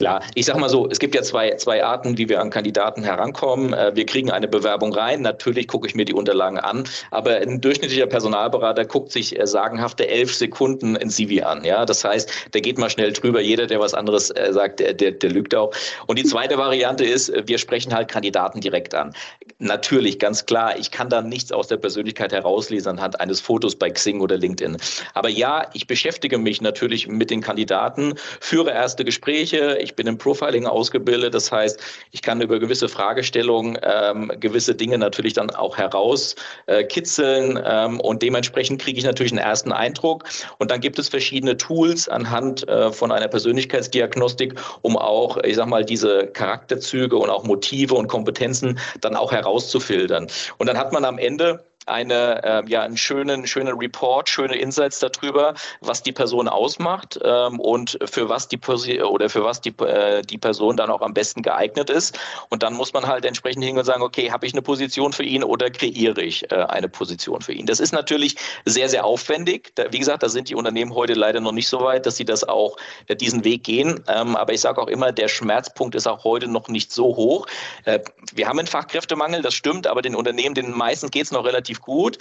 Klar, 0.00 0.22
ich 0.34 0.46
sage 0.46 0.58
mal 0.58 0.70
so, 0.70 0.88
es 0.88 0.98
gibt 0.98 1.14
ja 1.14 1.20
zwei, 1.20 1.54
zwei 1.56 1.84
Arten, 1.84 2.16
wie 2.16 2.26
wir 2.30 2.40
an 2.40 2.48
Kandidaten 2.48 3.04
herankommen. 3.04 3.74
Äh, 3.74 3.94
wir 3.94 4.06
kriegen 4.06 4.30
eine 4.30 4.48
Bewerbung 4.48 4.94
rein, 4.94 5.20
natürlich 5.20 5.68
gucke 5.68 5.86
ich 5.86 5.94
mir 5.94 6.06
die 6.06 6.14
Unterlagen 6.14 6.58
an, 6.58 6.84
aber 7.10 7.36
ein 7.36 7.60
durchschnittlicher 7.60 8.06
Personalberater 8.06 8.86
guckt 8.86 9.12
sich 9.12 9.38
äh, 9.38 9.46
sagenhafte 9.46 10.08
elf 10.08 10.34
Sekunden 10.34 10.96
in 10.96 11.10
CV 11.10 11.44
an. 11.44 11.64
Ja, 11.64 11.84
Das 11.84 12.02
heißt, 12.02 12.54
der 12.54 12.62
geht 12.62 12.78
mal 12.78 12.88
schnell 12.88 13.12
drüber, 13.12 13.42
jeder, 13.42 13.66
der 13.66 13.78
was 13.78 13.92
anderes 13.92 14.30
äh, 14.30 14.54
sagt, 14.54 14.80
der, 14.80 14.94
der, 14.94 15.10
der 15.10 15.28
lügt 15.28 15.54
auch. 15.54 15.70
Und 16.06 16.18
die 16.18 16.24
zweite 16.24 16.56
Variante 16.56 17.04
ist, 17.04 17.30
wir 17.44 17.58
sprechen 17.58 17.92
halt 17.92 18.08
Kandidaten 18.08 18.62
direkt 18.62 18.94
an. 18.94 19.12
Natürlich, 19.58 20.18
ganz 20.18 20.46
klar, 20.46 20.78
ich 20.78 20.90
kann 20.90 21.10
da 21.10 21.20
nichts 21.20 21.52
aus 21.52 21.68
der 21.68 21.76
Persönlichkeit 21.76 22.32
herauslesen 22.32 22.92
anhand 22.92 23.20
eines 23.20 23.42
Fotos 23.42 23.76
bei 23.76 23.90
Xing 23.90 24.22
oder 24.22 24.38
LinkedIn. 24.38 24.78
Aber 25.12 25.28
ja, 25.28 25.68
ich 25.74 25.86
beschäftige 25.86 26.38
mich 26.38 26.62
natürlich 26.62 27.06
mit 27.06 27.28
den 27.30 27.42
Kandidaten, 27.42 28.14
führe 28.40 28.70
erste 28.70 29.04
Gespräche, 29.04 29.76
ich 29.78 29.89
ich 29.90 29.96
bin 29.96 30.06
im 30.06 30.18
Profiling 30.18 30.66
ausgebildet, 30.66 31.34
das 31.34 31.50
heißt, 31.50 31.80
ich 32.12 32.22
kann 32.22 32.40
über 32.40 32.60
gewisse 32.60 32.88
Fragestellungen 32.88 33.76
ähm, 33.82 34.30
gewisse 34.38 34.74
Dinge 34.74 34.98
natürlich 34.98 35.32
dann 35.32 35.50
auch 35.50 35.76
herauskitzeln 35.76 37.56
äh, 37.56 37.84
ähm, 37.84 38.00
und 38.00 38.22
dementsprechend 38.22 38.80
kriege 38.80 38.98
ich 38.98 39.04
natürlich 39.04 39.32
einen 39.32 39.40
ersten 39.40 39.72
Eindruck. 39.72 40.24
Und 40.58 40.70
dann 40.70 40.80
gibt 40.80 40.98
es 40.98 41.08
verschiedene 41.08 41.56
Tools 41.56 42.08
anhand 42.08 42.68
äh, 42.68 42.92
von 42.92 43.10
einer 43.10 43.28
Persönlichkeitsdiagnostik, 43.28 44.54
um 44.82 44.96
auch, 44.96 45.38
ich 45.38 45.56
sag 45.56 45.66
mal, 45.66 45.84
diese 45.84 46.28
Charakterzüge 46.28 47.16
und 47.16 47.30
auch 47.30 47.44
Motive 47.44 47.94
und 47.94 48.06
Kompetenzen 48.06 48.78
dann 49.00 49.16
auch 49.16 49.32
herauszufiltern. 49.32 50.28
Und 50.58 50.68
dann 50.68 50.78
hat 50.78 50.92
man 50.92 51.04
am 51.04 51.18
Ende 51.18 51.64
eine, 51.90 52.42
äh, 52.42 52.62
ja, 52.68 52.82
einen 52.82 52.96
schönen, 52.96 53.46
schönen 53.46 53.76
Report, 53.78 54.28
schöne 54.28 54.56
Insights 54.56 54.98
darüber, 54.98 55.54
was 55.80 56.02
die 56.02 56.12
Person 56.12 56.48
ausmacht 56.48 57.18
ähm, 57.22 57.60
und 57.60 57.98
für 58.04 58.28
was 58.28 58.48
die 58.48 58.58
oder 59.02 59.28
für 59.28 59.44
was 59.44 59.60
die, 59.60 59.70
äh, 59.80 60.22
die 60.22 60.38
Person 60.38 60.76
dann 60.76 60.90
auch 60.90 61.00
am 61.00 61.14
besten 61.14 61.42
geeignet 61.42 61.90
ist. 61.90 62.18
Und 62.48 62.62
dann 62.62 62.74
muss 62.74 62.92
man 62.92 63.06
halt 63.06 63.24
entsprechend 63.24 63.64
hingehen 63.64 63.78
und 63.78 63.84
sagen, 63.84 64.02
okay, 64.02 64.30
habe 64.30 64.46
ich 64.46 64.52
eine 64.52 64.62
Position 64.62 65.12
für 65.12 65.24
ihn 65.24 65.44
oder 65.44 65.70
kreiere 65.70 66.22
ich 66.22 66.50
äh, 66.50 66.54
eine 66.54 66.88
Position 66.88 67.40
für 67.40 67.52
ihn? 67.52 67.66
Das 67.66 67.80
ist 67.80 67.92
natürlich 67.92 68.36
sehr, 68.64 68.88
sehr 68.88 69.04
aufwendig. 69.04 69.72
Da, 69.74 69.84
wie 69.90 69.98
gesagt, 69.98 70.22
da 70.22 70.28
sind 70.28 70.48
die 70.48 70.54
Unternehmen 70.54 70.94
heute 70.94 71.14
leider 71.14 71.40
noch 71.40 71.52
nicht 71.52 71.68
so 71.68 71.80
weit, 71.80 72.06
dass 72.06 72.16
sie 72.16 72.24
das 72.24 72.44
auch 72.44 72.76
äh, 73.06 73.16
diesen 73.16 73.44
Weg 73.44 73.64
gehen. 73.64 74.02
Ähm, 74.08 74.36
aber 74.36 74.52
ich 74.52 74.60
sage 74.60 74.80
auch 74.80 74.88
immer, 74.88 75.12
der 75.12 75.28
Schmerzpunkt 75.28 75.94
ist 75.94 76.06
auch 76.06 76.24
heute 76.24 76.48
noch 76.48 76.68
nicht 76.68 76.92
so 76.92 77.16
hoch. 77.16 77.46
Äh, 77.84 78.00
wir 78.32 78.48
haben 78.48 78.58
einen 78.58 78.68
Fachkräftemangel, 78.68 79.42
das 79.42 79.54
stimmt, 79.54 79.86
aber 79.86 80.02
den 80.02 80.14
Unternehmen, 80.14 80.54
den 80.54 80.76
meisten 80.76 81.10
geht 81.10 81.24
es 81.24 81.32
noch 81.32 81.44
gut. 81.80 82.18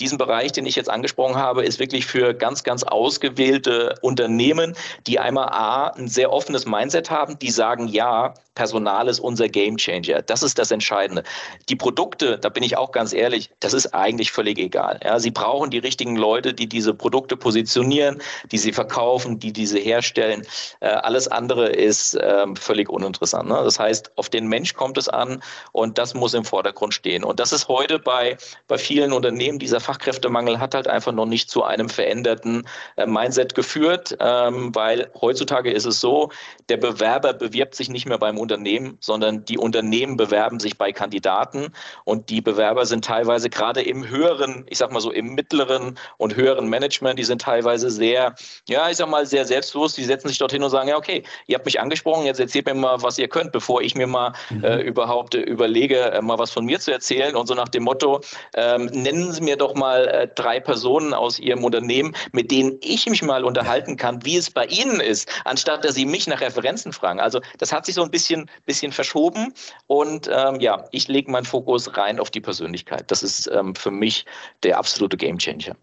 Diesen 0.00 0.18
Bereich, 0.18 0.52
den 0.52 0.66
ich 0.66 0.74
jetzt 0.74 0.90
angesprochen 0.90 1.36
habe, 1.36 1.64
ist 1.64 1.78
wirklich 1.78 2.06
für 2.06 2.34
ganz, 2.34 2.64
ganz 2.64 2.82
ausgewählte 2.82 3.94
Unternehmen, 4.02 4.74
die 5.06 5.18
einmal 5.18 5.48
A, 5.50 5.88
ein 5.88 6.08
sehr 6.08 6.32
offenes 6.32 6.66
Mindset 6.66 7.10
haben, 7.10 7.38
die 7.38 7.50
sagen, 7.50 7.86
ja, 7.88 8.34
Personal 8.54 9.08
ist 9.08 9.18
unser 9.18 9.48
Gamechanger. 9.48 10.22
Das 10.22 10.42
ist 10.42 10.58
das 10.58 10.70
Entscheidende. 10.70 11.22
Die 11.70 11.76
Produkte, 11.76 12.38
da 12.38 12.50
bin 12.50 12.62
ich 12.62 12.76
auch 12.76 12.92
ganz 12.92 13.14
ehrlich, 13.14 13.50
das 13.60 13.72
ist 13.72 13.94
eigentlich 13.94 14.30
völlig 14.30 14.58
egal. 14.58 15.00
Ja, 15.02 15.18
sie 15.18 15.30
brauchen 15.30 15.70
die 15.70 15.78
richtigen 15.78 16.16
Leute, 16.16 16.52
die 16.52 16.68
diese 16.68 16.92
Produkte 16.92 17.36
positionieren, 17.36 18.20
die 18.50 18.58
sie 18.58 18.72
verkaufen, 18.72 19.38
die 19.38 19.52
diese 19.52 19.78
herstellen. 19.78 20.46
Äh, 20.80 20.88
alles 20.88 21.28
andere 21.28 21.68
ist 21.70 22.18
ähm, 22.20 22.56
völlig 22.56 22.90
uninteressant. 22.90 23.48
Ne? 23.48 23.58
Das 23.64 23.78
heißt, 23.78 24.18
auf 24.18 24.28
den 24.28 24.48
Mensch 24.48 24.74
kommt 24.74 24.98
es 24.98 25.08
an 25.08 25.42
und 25.72 25.96
das 25.96 26.12
muss 26.12 26.34
im 26.34 26.44
Vordergrund 26.44 26.92
stehen. 26.92 27.24
Und 27.24 27.40
das 27.40 27.52
ist 27.52 27.68
heute 27.68 27.98
bei, 27.98 28.36
bei 28.68 28.76
vielen 28.76 29.01
Unternehmen, 29.10 29.58
dieser 29.58 29.80
Fachkräftemangel 29.80 30.60
hat 30.60 30.76
halt 30.76 30.86
einfach 30.86 31.10
noch 31.10 31.26
nicht 31.26 31.50
zu 31.50 31.64
einem 31.64 31.88
veränderten 31.88 32.68
äh, 32.96 33.06
Mindset 33.06 33.56
geführt, 33.56 34.16
ähm, 34.20 34.72
weil 34.74 35.10
heutzutage 35.20 35.72
ist 35.72 35.86
es 35.86 36.00
so, 36.00 36.30
der 36.68 36.76
Bewerber 36.76 37.32
bewirbt 37.32 37.74
sich 37.74 37.88
nicht 37.88 38.06
mehr 38.06 38.18
beim 38.18 38.38
Unternehmen, 38.38 38.98
sondern 39.00 39.44
die 39.44 39.58
Unternehmen 39.58 40.16
bewerben 40.16 40.60
sich 40.60 40.78
bei 40.78 40.92
Kandidaten 40.92 41.72
und 42.04 42.30
die 42.30 42.40
Bewerber 42.40 42.86
sind 42.86 43.04
teilweise 43.04 43.50
gerade 43.50 43.82
im 43.82 44.08
höheren, 44.08 44.64
ich 44.68 44.78
sag 44.78 44.92
mal 44.92 45.00
so 45.00 45.10
im 45.10 45.34
mittleren 45.34 45.98
und 46.18 46.36
höheren 46.36 46.68
Management, 46.68 47.18
die 47.18 47.24
sind 47.24 47.40
teilweise 47.40 47.90
sehr, 47.90 48.34
ja, 48.68 48.90
ich 48.90 48.98
sag 48.98 49.08
mal 49.08 49.26
sehr 49.26 49.44
selbstbewusst, 49.44 49.96
die 49.96 50.04
setzen 50.04 50.28
sich 50.28 50.38
dorthin 50.38 50.62
und 50.62 50.70
sagen, 50.70 50.88
ja, 50.88 50.96
okay, 50.96 51.22
ihr 51.46 51.56
habt 51.56 51.64
mich 51.64 51.80
angesprochen, 51.80 52.26
jetzt 52.26 52.40
erzählt 52.40 52.66
mir 52.66 52.74
mal, 52.74 53.02
was 53.02 53.18
ihr 53.18 53.28
könnt, 53.28 53.52
bevor 53.52 53.80
ich 53.80 53.94
mir 53.94 54.06
mal 54.06 54.32
mhm. 54.50 54.64
äh, 54.64 54.80
überhaupt 54.82 55.34
äh, 55.34 55.40
überlege, 55.40 56.12
äh, 56.12 56.20
mal 56.20 56.38
was 56.38 56.50
von 56.50 56.64
mir 56.64 56.78
zu 56.80 56.92
erzählen 56.92 57.34
und 57.34 57.46
so 57.46 57.54
nach 57.54 57.68
dem 57.68 57.84
Motto, 57.84 58.20
ähm, 58.54 58.81
nennen 58.86 59.32
Sie 59.32 59.42
mir 59.42 59.56
doch 59.56 59.74
mal 59.74 60.08
äh, 60.08 60.28
drei 60.34 60.58
Personen 60.58 61.14
aus 61.14 61.38
Ihrem 61.38 61.64
Unternehmen, 61.64 62.14
mit 62.32 62.50
denen 62.50 62.78
ich 62.82 63.08
mich 63.08 63.22
mal 63.22 63.44
unterhalten 63.44 63.96
kann, 63.96 64.24
wie 64.24 64.36
es 64.36 64.50
bei 64.50 64.66
Ihnen 64.66 65.00
ist, 65.00 65.28
anstatt 65.44 65.84
dass 65.84 65.94
Sie 65.94 66.06
mich 66.06 66.26
nach 66.26 66.40
Referenzen 66.40 66.92
fragen. 66.92 67.20
Also 67.20 67.40
das 67.58 67.72
hat 67.72 67.86
sich 67.86 67.94
so 67.94 68.02
ein 68.02 68.10
bisschen 68.10 68.22
bisschen, 68.22 68.48
bisschen 68.66 68.92
verschoben. 68.92 69.52
Und 69.86 70.28
ähm, 70.32 70.60
ja, 70.60 70.86
ich 70.92 71.08
lege 71.08 71.30
meinen 71.30 71.44
Fokus 71.44 71.96
rein 71.96 72.18
auf 72.18 72.30
die 72.30 72.40
Persönlichkeit. 72.40 73.10
Das 73.10 73.22
ist 73.22 73.50
ähm, 73.52 73.74
für 73.74 73.90
mich 73.90 74.24
der 74.62 74.78
absolute 74.78 75.16
Gamechanger. 75.16 75.76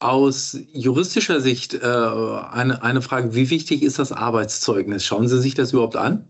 Aus 0.00 0.58
juristischer 0.72 1.40
Sicht 1.40 1.74
äh, 1.74 1.78
eine, 1.78 2.82
eine 2.82 3.00
Frage, 3.00 3.34
wie 3.34 3.48
wichtig 3.50 3.82
ist 3.82 3.98
das 3.98 4.12
Arbeitszeugnis? 4.12 5.04
Schauen 5.04 5.28
Sie 5.28 5.40
sich 5.40 5.54
das 5.54 5.72
überhaupt 5.72 5.96
an? 5.96 6.28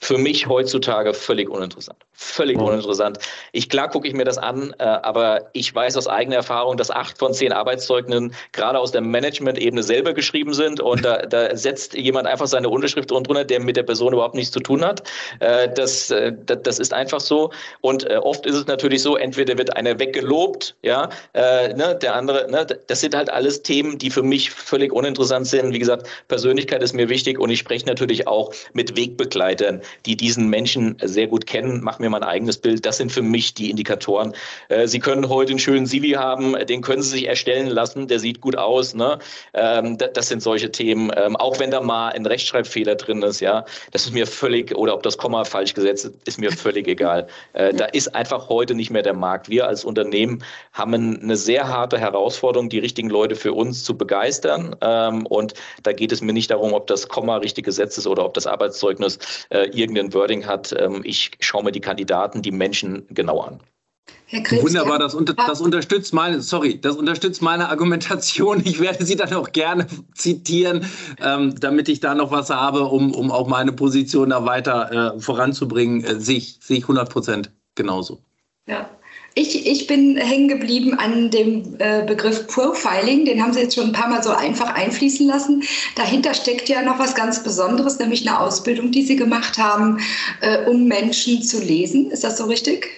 Für 0.00 0.18
mich 0.18 0.46
heutzutage 0.46 1.14
völlig 1.14 1.48
uninteressant 1.48 1.98
völlig 2.16 2.58
oh. 2.58 2.64
uninteressant. 2.64 3.18
Ich 3.52 3.68
klar 3.68 3.90
gucke 3.90 4.08
ich 4.08 4.14
mir 4.14 4.24
das 4.24 4.38
an, 4.38 4.74
äh, 4.78 4.84
aber 4.84 5.50
ich 5.52 5.72
weiß 5.74 5.96
aus 5.96 6.08
eigener 6.08 6.36
Erfahrung, 6.36 6.76
dass 6.76 6.90
acht 6.90 7.18
von 7.18 7.34
zehn 7.34 7.52
Arbeitszeugnissen 7.52 8.34
gerade 8.52 8.78
aus 8.78 8.90
der 8.90 9.02
Management-Ebene 9.02 9.82
selber 9.82 10.14
geschrieben 10.14 10.54
sind 10.54 10.80
und 10.80 11.04
da, 11.04 11.18
da 11.18 11.54
setzt 11.54 11.94
jemand 11.94 12.26
einfach 12.26 12.46
seine 12.46 12.70
Unterschrift 12.70 13.10
drunter, 13.10 13.44
der 13.44 13.60
mit 13.60 13.76
der 13.76 13.82
Person 13.82 14.14
überhaupt 14.14 14.34
nichts 14.34 14.50
zu 14.50 14.60
tun 14.60 14.84
hat. 14.84 15.02
Äh, 15.40 15.68
das, 15.74 16.10
äh, 16.10 16.32
das, 16.46 16.58
das 16.62 16.78
ist 16.78 16.94
einfach 16.94 17.20
so. 17.20 17.50
Und 17.82 18.08
äh, 18.08 18.16
oft 18.16 18.46
ist 18.46 18.54
es 18.54 18.66
natürlich 18.66 19.02
so, 19.02 19.16
entweder 19.16 19.58
wird 19.58 19.76
einer 19.76 19.98
weggelobt, 19.98 20.74
ja, 20.82 21.10
äh, 21.34 21.74
ne, 21.74 21.98
der 22.00 22.14
andere, 22.14 22.50
ne, 22.50 22.66
das 22.86 23.00
sind 23.00 23.14
halt 23.14 23.28
alles 23.28 23.62
Themen, 23.62 23.98
die 23.98 24.10
für 24.10 24.22
mich 24.22 24.50
völlig 24.50 24.92
uninteressant 24.92 25.46
sind. 25.46 25.74
Wie 25.74 25.78
gesagt, 25.78 26.08
Persönlichkeit 26.28 26.82
ist 26.82 26.94
mir 26.94 27.10
wichtig 27.10 27.38
und 27.38 27.50
ich 27.50 27.58
spreche 27.58 27.86
natürlich 27.86 28.26
auch 28.26 28.52
mit 28.72 28.96
Wegbegleitern, 28.96 29.82
die 30.06 30.16
diesen 30.16 30.48
Menschen 30.48 30.96
sehr 31.02 31.26
gut 31.26 31.46
kennen, 31.46 31.82
mache 31.82 32.00
mir 32.00 32.06
mir 32.06 32.10
mein 32.10 32.22
eigenes 32.22 32.58
Bild. 32.58 32.86
Das 32.86 32.96
sind 32.96 33.12
für 33.12 33.22
mich 33.22 33.54
die 33.54 33.70
Indikatoren. 33.70 34.32
Äh, 34.68 34.86
Sie 34.86 35.00
können 35.00 35.28
heute 35.28 35.50
einen 35.50 35.58
schönen 35.58 35.86
Sivi 35.86 36.10
haben, 36.10 36.54
den 36.66 36.80
können 36.80 37.02
Sie 37.02 37.10
sich 37.10 37.26
erstellen 37.26 37.66
lassen, 37.66 38.06
der 38.06 38.18
sieht 38.18 38.40
gut 38.40 38.56
aus. 38.56 38.94
Ne? 38.94 39.18
Ähm, 39.54 39.98
das 39.98 40.28
sind 40.28 40.42
solche 40.42 40.70
Themen. 40.70 41.10
Ähm, 41.16 41.36
auch 41.36 41.58
wenn 41.58 41.70
da 41.70 41.80
mal 41.80 42.10
ein 42.10 42.24
Rechtschreibfehler 42.24 42.94
drin 42.94 43.22
ist, 43.22 43.40
ja, 43.40 43.64
das 43.90 44.06
ist 44.06 44.12
mir 44.12 44.26
völlig, 44.26 44.74
oder 44.76 44.94
ob 44.94 45.02
das 45.02 45.18
Komma 45.18 45.44
falsch 45.44 45.74
gesetzt 45.74 46.06
ist, 46.06 46.14
ist 46.24 46.38
mir 46.38 46.52
völlig 46.52 46.86
egal. 46.88 47.26
Äh, 47.52 47.74
da 47.74 47.86
ist 47.86 48.14
einfach 48.14 48.48
heute 48.48 48.74
nicht 48.74 48.90
mehr 48.90 49.02
der 49.02 49.14
Markt. 49.14 49.48
Wir 49.48 49.66
als 49.66 49.84
Unternehmen 49.84 50.42
haben 50.72 50.94
eine 50.94 51.36
sehr 51.36 51.68
harte 51.68 51.98
Herausforderung, 51.98 52.68
die 52.68 52.78
richtigen 52.78 53.10
Leute 53.10 53.34
für 53.34 53.52
uns 53.52 53.84
zu 53.84 53.96
begeistern. 53.96 54.76
Ähm, 54.80 55.26
und 55.26 55.54
da 55.82 55.92
geht 55.92 56.12
es 56.12 56.20
mir 56.20 56.32
nicht 56.32 56.50
darum, 56.50 56.72
ob 56.72 56.86
das 56.86 57.08
Komma 57.08 57.38
richtig 57.38 57.64
gesetzt 57.64 57.98
ist 57.98 58.06
oder 58.06 58.24
ob 58.24 58.34
das 58.34 58.46
Arbeitszeugnis 58.46 59.18
äh, 59.50 59.68
irgendein 59.76 60.12
Wording 60.14 60.46
hat. 60.46 60.74
ich 61.04 61.32
schaue 61.40 61.64
mir 61.64 61.72
die 61.72 61.80
Kandidaten 61.80 62.42
die 62.42 62.52
Menschen 62.52 63.06
genau 63.10 63.40
an. 63.40 63.60
Krebs, 64.28 64.64
Wunderbar, 64.64 64.98
das, 64.98 65.14
unter, 65.14 65.34
das, 65.34 65.60
unterstützt 65.60 66.12
meine, 66.12 66.40
sorry, 66.40 66.80
das 66.80 66.96
unterstützt 66.96 67.42
meine 67.42 67.68
Argumentation. 67.68 68.60
Ich 68.64 68.80
werde 68.80 69.04
sie 69.04 69.14
dann 69.14 69.32
auch 69.34 69.52
gerne 69.52 69.86
zitieren, 70.14 70.84
ähm, 71.20 71.54
damit 71.60 71.88
ich 71.88 72.00
da 72.00 72.14
noch 72.14 72.32
was 72.32 72.50
habe, 72.50 72.84
um, 72.84 73.14
um 73.14 73.30
auch 73.30 73.46
meine 73.46 73.72
Position 73.72 74.30
da 74.30 74.44
weiter 74.44 75.14
äh, 75.16 75.20
voranzubringen. 75.20 76.02
Äh, 76.04 76.20
sehe 76.20 76.38
ich, 76.38 76.58
sehe 76.60 76.78
ich 76.78 76.84
100 76.84 77.08
Prozent 77.08 77.52
genauso. 77.76 78.20
Ja, 78.66 78.90
ich, 79.38 79.66
ich 79.66 79.86
bin 79.86 80.16
hängen 80.16 80.48
geblieben 80.48 80.94
an 80.98 81.30
dem 81.30 81.76
äh, 81.78 82.02
Begriff 82.06 82.46
Profiling. 82.46 83.26
Den 83.26 83.42
haben 83.42 83.52
Sie 83.52 83.60
jetzt 83.60 83.74
schon 83.74 83.88
ein 83.88 83.92
paar 83.92 84.08
Mal 84.08 84.22
so 84.22 84.30
einfach 84.30 84.74
einfließen 84.74 85.26
lassen. 85.26 85.62
Dahinter 85.94 86.32
steckt 86.32 86.70
ja 86.70 86.80
noch 86.80 86.98
was 86.98 87.14
ganz 87.14 87.42
Besonderes, 87.42 87.98
nämlich 87.98 88.26
eine 88.26 88.40
Ausbildung, 88.40 88.92
die 88.92 89.02
Sie 89.02 89.14
gemacht 89.14 89.58
haben, 89.58 89.98
äh, 90.40 90.64
um 90.64 90.88
Menschen 90.88 91.42
zu 91.42 91.62
lesen. 91.62 92.10
Ist 92.10 92.24
das 92.24 92.38
so 92.38 92.46
richtig? 92.46 92.88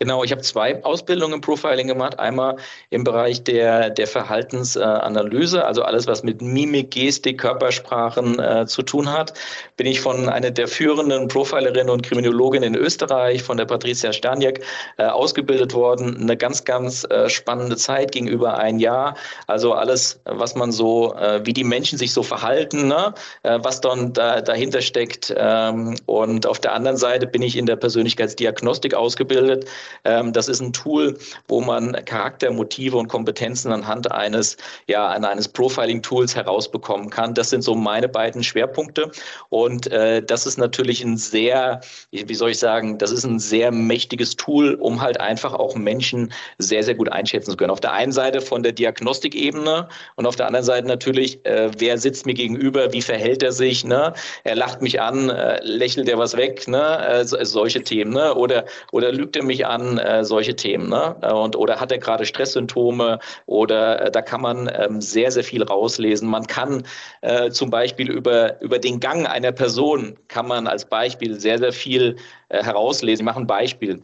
Genau, 0.00 0.24
ich 0.24 0.32
habe 0.32 0.42
zwei 0.42 0.82
Ausbildungen 0.82 1.34
im 1.34 1.40
Profiling 1.40 1.86
gemacht. 1.86 2.18
Einmal 2.18 2.56
im 2.90 3.04
Bereich 3.04 3.44
der, 3.44 3.90
der 3.90 4.08
Verhaltensanalyse, 4.08 5.64
also 5.64 5.82
alles, 5.82 6.08
was 6.08 6.24
mit 6.24 6.42
Mimik, 6.42 6.90
Gestik, 6.90 7.38
Körpersprachen 7.38 8.40
äh, 8.40 8.66
zu 8.66 8.82
tun 8.82 9.12
hat. 9.12 9.34
Bin 9.76 9.86
ich 9.86 10.00
von 10.00 10.28
einer 10.28 10.50
der 10.50 10.66
führenden 10.66 11.28
Profilerinnen 11.28 11.90
und 11.90 12.02
Kriminologinnen 12.02 12.74
in 12.74 12.80
Österreich, 12.80 13.44
von 13.44 13.56
der 13.56 13.66
Patricia 13.66 14.12
Staniak, 14.12 14.60
äh, 14.98 15.04
ausgebildet 15.04 15.74
worden. 15.74 16.18
Eine 16.20 16.36
ganz, 16.36 16.64
ganz 16.64 17.04
äh, 17.04 17.28
spannende 17.28 17.76
Zeit, 17.76 18.10
gegenüber 18.10 18.58
ein 18.58 18.80
Jahr. 18.80 19.16
Also 19.46 19.74
alles, 19.74 20.20
was 20.24 20.56
man 20.56 20.72
so, 20.72 21.14
äh, 21.14 21.40
wie 21.46 21.52
die 21.52 21.64
Menschen 21.64 21.98
sich 21.98 22.12
so 22.12 22.24
verhalten, 22.24 22.88
ne? 22.88 23.14
Äh, 23.44 23.60
was 23.62 23.80
dann 23.80 24.12
da, 24.12 24.40
dahinter 24.40 24.80
steckt. 24.80 25.32
Ähm, 25.36 25.94
und 26.06 26.46
auf 26.46 26.58
der 26.58 26.72
anderen 26.72 26.96
Seite 26.96 27.28
bin 27.28 27.42
ich 27.42 27.56
in 27.56 27.66
der 27.66 27.76
Persönlichkeitsdiagnostik 27.76 28.94
ausgebildet. 28.94 29.66
Ähm, 30.04 30.32
das 30.32 30.48
ist 30.48 30.60
ein 30.60 30.72
Tool, 30.72 31.18
wo 31.48 31.60
man 31.60 31.92
Charakter, 32.04 32.50
Motive 32.50 32.96
und 32.96 33.08
Kompetenzen 33.08 33.72
anhand 33.72 34.10
eines, 34.10 34.56
ja, 34.86 35.08
eines 35.08 35.48
Profiling-Tools 35.48 36.34
herausbekommen 36.36 37.10
kann. 37.10 37.34
Das 37.34 37.50
sind 37.50 37.62
so 37.62 37.74
meine 37.74 38.08
beiden 38.08 38.42
Schwerpunkte. 38.42 39.10
Und 39.48 39.90
äh, 39.92 40.22
das 40.22 40.46
ist 40.46 40.58
natürlich 40.58 41.02
ein 41.02 41.16
sehr, 41.16 41.80
wie 42.10 42.34
soll 42.34 42.50
ich 42.50 42.58
sagen, 42.58 42.98
das 42.98 43.10
ist 43.10 43.24
ein 43.24 43.38
sehr 43.38 43.70
mächtiges 43.72 44.36
Tool, 44.36 44.74
um 44.74 45.00
halt 45.00 45.20
einfach 45.20 45.54
auch 45.54 45.74
Menschen 45.74 46.32
sehr, 46.58 46.82
sehr 46.82 46.94
gut 46.94 47.10
einschätzen 47.10 47.50
zu 47.50 47.56
können. 47.56 47.70
Auf 47.70 47.80
der 47.80 47.92
einen 47.92 48.12
Seite 48.12 48.40
von 48.40 48.62
der 48.62 48.72
Diagnostikebene 48.72 49.88
und 50.16 50.26
auf 50.26 50.36
der 50.36 50.46
anderen 50.46 50.64
Seite 50.64 50.86
natürlich, 50.86 51.44
äh, 51.44 51.70
wer 51.78 51.98
sitzt 51.98 52.26
mir 52.26 52.34
gegenüber, 52.34 52.92
wie 52.92 53.02
verhält 53.02 53.42
er 53.42 53.52
sich, 53.52 53.84
ne? 53.84 54.14
Er 54.44 54.56
lacht 54.56 54.82
mich 54.82 55.00
an, 55.00 55.30
äh, 55.30 55.60
lächelt 55.62 56.08
er 56.08 56.18
was 56.18 56.36
weg, 56.36 56.66
ne? 56.68 57.06
Äh, 57.06 57.24
solche 57.24 57.82
Themen, 57.82 58.12
ne? 58.12 58.34
Oder, 58.34 58.64
oder 58.92 59.12
lügt 59.12 59.36
er 59.36 59.44
mich 59.44 59.66
an? 59.66 59.73
An 59.74 59.98
äh, 59.98 60.24
solche 60.24 60.54
Themen. 60.54 60.88
Ne? 60.88 61.16
Äh, 61.22 61.32
und, 61.32 61.56
oder 61.56 61.80
hat 61.80 61.92
er 61.92 61.98
gerade 61.98 62.24
Stresssymptome? 62.24 63.18
Oder 63.46 64.06
äh, 64.06 64.10
da 64.10 64.22
kann 64.22 64.40
man 64.40 64.70
ähm, 64.74 65.00
sehr, 65.00 65.30
sehr 65.30 65.44
viel 65.44 65.62
rauslesen. 65.62 66.28
Man 66.28 66.46
kann 66.46 66.84
äh, 67.22 67.50
zum 67.50 67.70
Beispiel 67.70 68.10
über, 68.10 68.60
über 68.62 68.78
den 68.78 69.00
Gang 69.00 69.28
einer 69.28 69.52
Person, 69.52 70.16
kann 70.28 70.46
man 70.46 70.66
als 70.66 70.84
Beispiel 70.84 71.38
sehr, 71.38 71.58
sehr 71.58 71.72
viel 71.72 72.16
herauslesen. 72.62 73.22
Ich 73.22 73.24
mache 73.24 73.40
ein 73.40 73.46
Beispiel. 73.46 74.00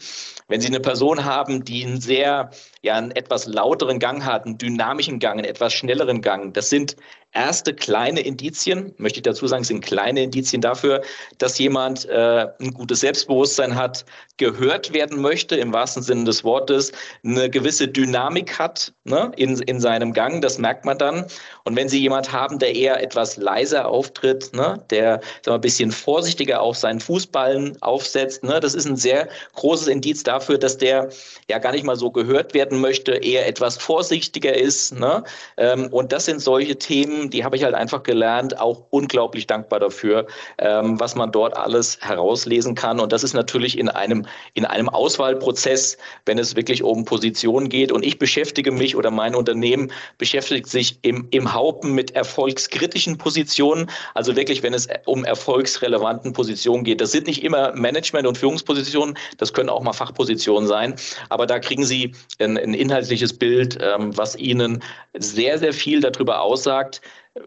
Wenn 0.49 0.61
Sie 0.61 0.69
eine 0.69 0.81
Person 0.81 1.25
haben, 1.25 1.65
die 1.65 1.85
einen 1.85 2.01
sehr, 2.01 2.51
ja, 2.83 2.97
einen 2.97 3.13
etwas 3.13 3.47
lauteren 3.47 3.99
Gang 3.99 4.25
hat, 4.25 4.47
einen 4.47 4.59
dynamischen 4.59 5.19
Gang, 5.19 5.39
einen 5.39 5.49
etwas 5.49 5.73
schnelleren 5.73 6.23
Gang, 6.23 6.53
das 6.55 6.71
sind 6.71 6.97
erste 7.33 7.75
kleine 7.75 8.21
Indizien, 8.21 8.93
möchte 8.99 9.19
ich 9.19 9.23
dazu 9.23 9.47
sagen, 9.47 9.63
sind 9.63 9.85
kleine 9.85 10.23
Indizien 10.25 10.61
dafür, 10.61 11.03
dass 11.39 11.59
jemand 11.59 12.09
äh, 12.09 12.49
ein 12.61 12.73
gutes 12.73 13.01
Selbstbewusstsein 13.01 13.77
hat, 13.77 14.05
gehört 14.37 14.93
werden 14.93 15.21
möchte, 15.21 15.57
im 15.57 15.73
wahrsten 15.73 16.03
Sinne 16.03 16.25
des 16.25 16.43
Wortes, 16.43 16.93
eine 17.25 17.49
gewisse 17.49 17.87
Dynamik 17.87 18.59
hat 18.59 18.93
ne, 19.05 19.31
in, 19.37 19.61
in 19.63 19.81
seinem 19.81 20.13
Gang, 20.13 20.41
das 20.41 20.59
merkt 20.59 20.85
man 20.85 20.99
dann. 20.99 21.27
Und 21.65 21.77
wenn 21.77 21.89
Sie 21.89 22.01
jemand 22.01 22.33
haben, 22.33 22.59
der 22.59 22.75
eher 22.75 23.03
etwas 23.03 23.37
leiser 23.37 23.87
auftritt, 23.87 24.53
ne, 24.53 24.85
der 24.91 25.21
so 25.45 25.53
ein 25.53 25.61
bisschen 25.61 25.93
vorsichtiger 25.93 26.61
auf 26.61 26.77
seinen 26.77 27.01
Fußballen 27.01 27.81
aufsetzt, 27.81 28.40
ne, 28.43 28.61
das 28.61 28.75
ist 28.75 28.87
ein 28.87 28.97
sehr 28.97 29.29
großes 29.55 29.89
Indiz 29.89 30.23
dafür, 30.23 30.59
dass 30.59 30.79
der 30.79 31.11
ja 31.49 31.59
gar 31.59 31.73
nicht 31.73 31.85
mal 31.85 31.97
so 31.97 32.11
gehört 32.11 32.55
werden 32.55 32.81
möchte, 32.81 33.13
eher 33.13 33.47
etwas 33.47 33.77
vorsichtiger 33.77 34.55
ist. 34.55 34.99
Ne? 34.99 35.25
Ähm, 35.57 35.89
und 35.89 36.13
das 36.13 36.27
sind 36.27 36.41
solche 36.41 36.77
Themen, 36.77 37.31
die 37.31 37.45
habe 37.45 37.57
ich 37.57 37.65
halt 37.65 37.75
einfach 37.75 38.03
gelernt, 38.03 38.59
auch 38.59 38.85
unglaublich 38.91 39.47
dankbar 39.47 39.81
dafür, 39.81 40.27
ähm, 40.59 40.99
was 41.01 41.15
man 41.15 41.33
dort 41.33 41.57
alles 41.57 41.99
herauslesen 42.01 42.75
kann. 42.75 43.01
Und 43.01 43.13
das 43.13 43.25
ist 43.25 43.35
natürlich 43.35 43.79
in 43.79 43.89
einem, 43.89 44.27
in 44.55 44.65
einem 44.65 44.89
Auswahlprozess, 44.89 45.97
wenn 46.27 46.39
es 46.39 46.57
wirklich 46.57 46.83
um 46.83 47.05
Positionen 47.05 47.69
geht. 47.69 47.93
Und 47.93 48.05
ich 48.05 48.19
beschäftige 48.19 48.71
mich 48.71 48.97
oder 48.97 49.11
mein 49.11 49.35
Unternehmen 49.35 49.93
beschäftigt 50.19 50.69
sich 50.69 50.99
im, 51.03 51.27
im 51.31 51.53
Haupen 51.53 51.95
mit 51.95 52.15
erfolgskritischen 52.15 53.19
Positionen. 53.19 53.91
Also 54.15 54.37
wirklich, 54.37 54.63
wenn 54.63 54.75
es 54.75 54.89
um 55.07 55.25
erfolgsrelevanten 55.25 56.33
Positionen 56.33 56.85
geht. 56.85 57.01
Das 57.01 57.13
sind 57.13 57.27
nicht 57.27 57.43
immer 57.43 57.73
Management- 57.75 58.20
und 58.27 58.39
Führungspositionen, 58.39 59.17
das 59.39 59.53
können 59.53 59.69
auch 59.69 59.83
mal 59.83 59.93
Fachpositionen 59.93 60.69
sein. 60.69 60.95
Aber 61.29 61.47
da 61.47 61.59
kriegen 61.59 61.85
Sie 61.85 62.13
ein, 62.39 62.57
ein 62.57 62.75
inhaltliches 62.75 63.33
Bild, 63.33 63.79
ähm, 63.81 64.17
was 64.17 64.37
Ihnen 64.37 64.83
sehr, 65.19 65.59
sehr 65.59 65.73
viel 65.73 66.01
darüber 66.01 66.41
aussagt, 66.41 67.01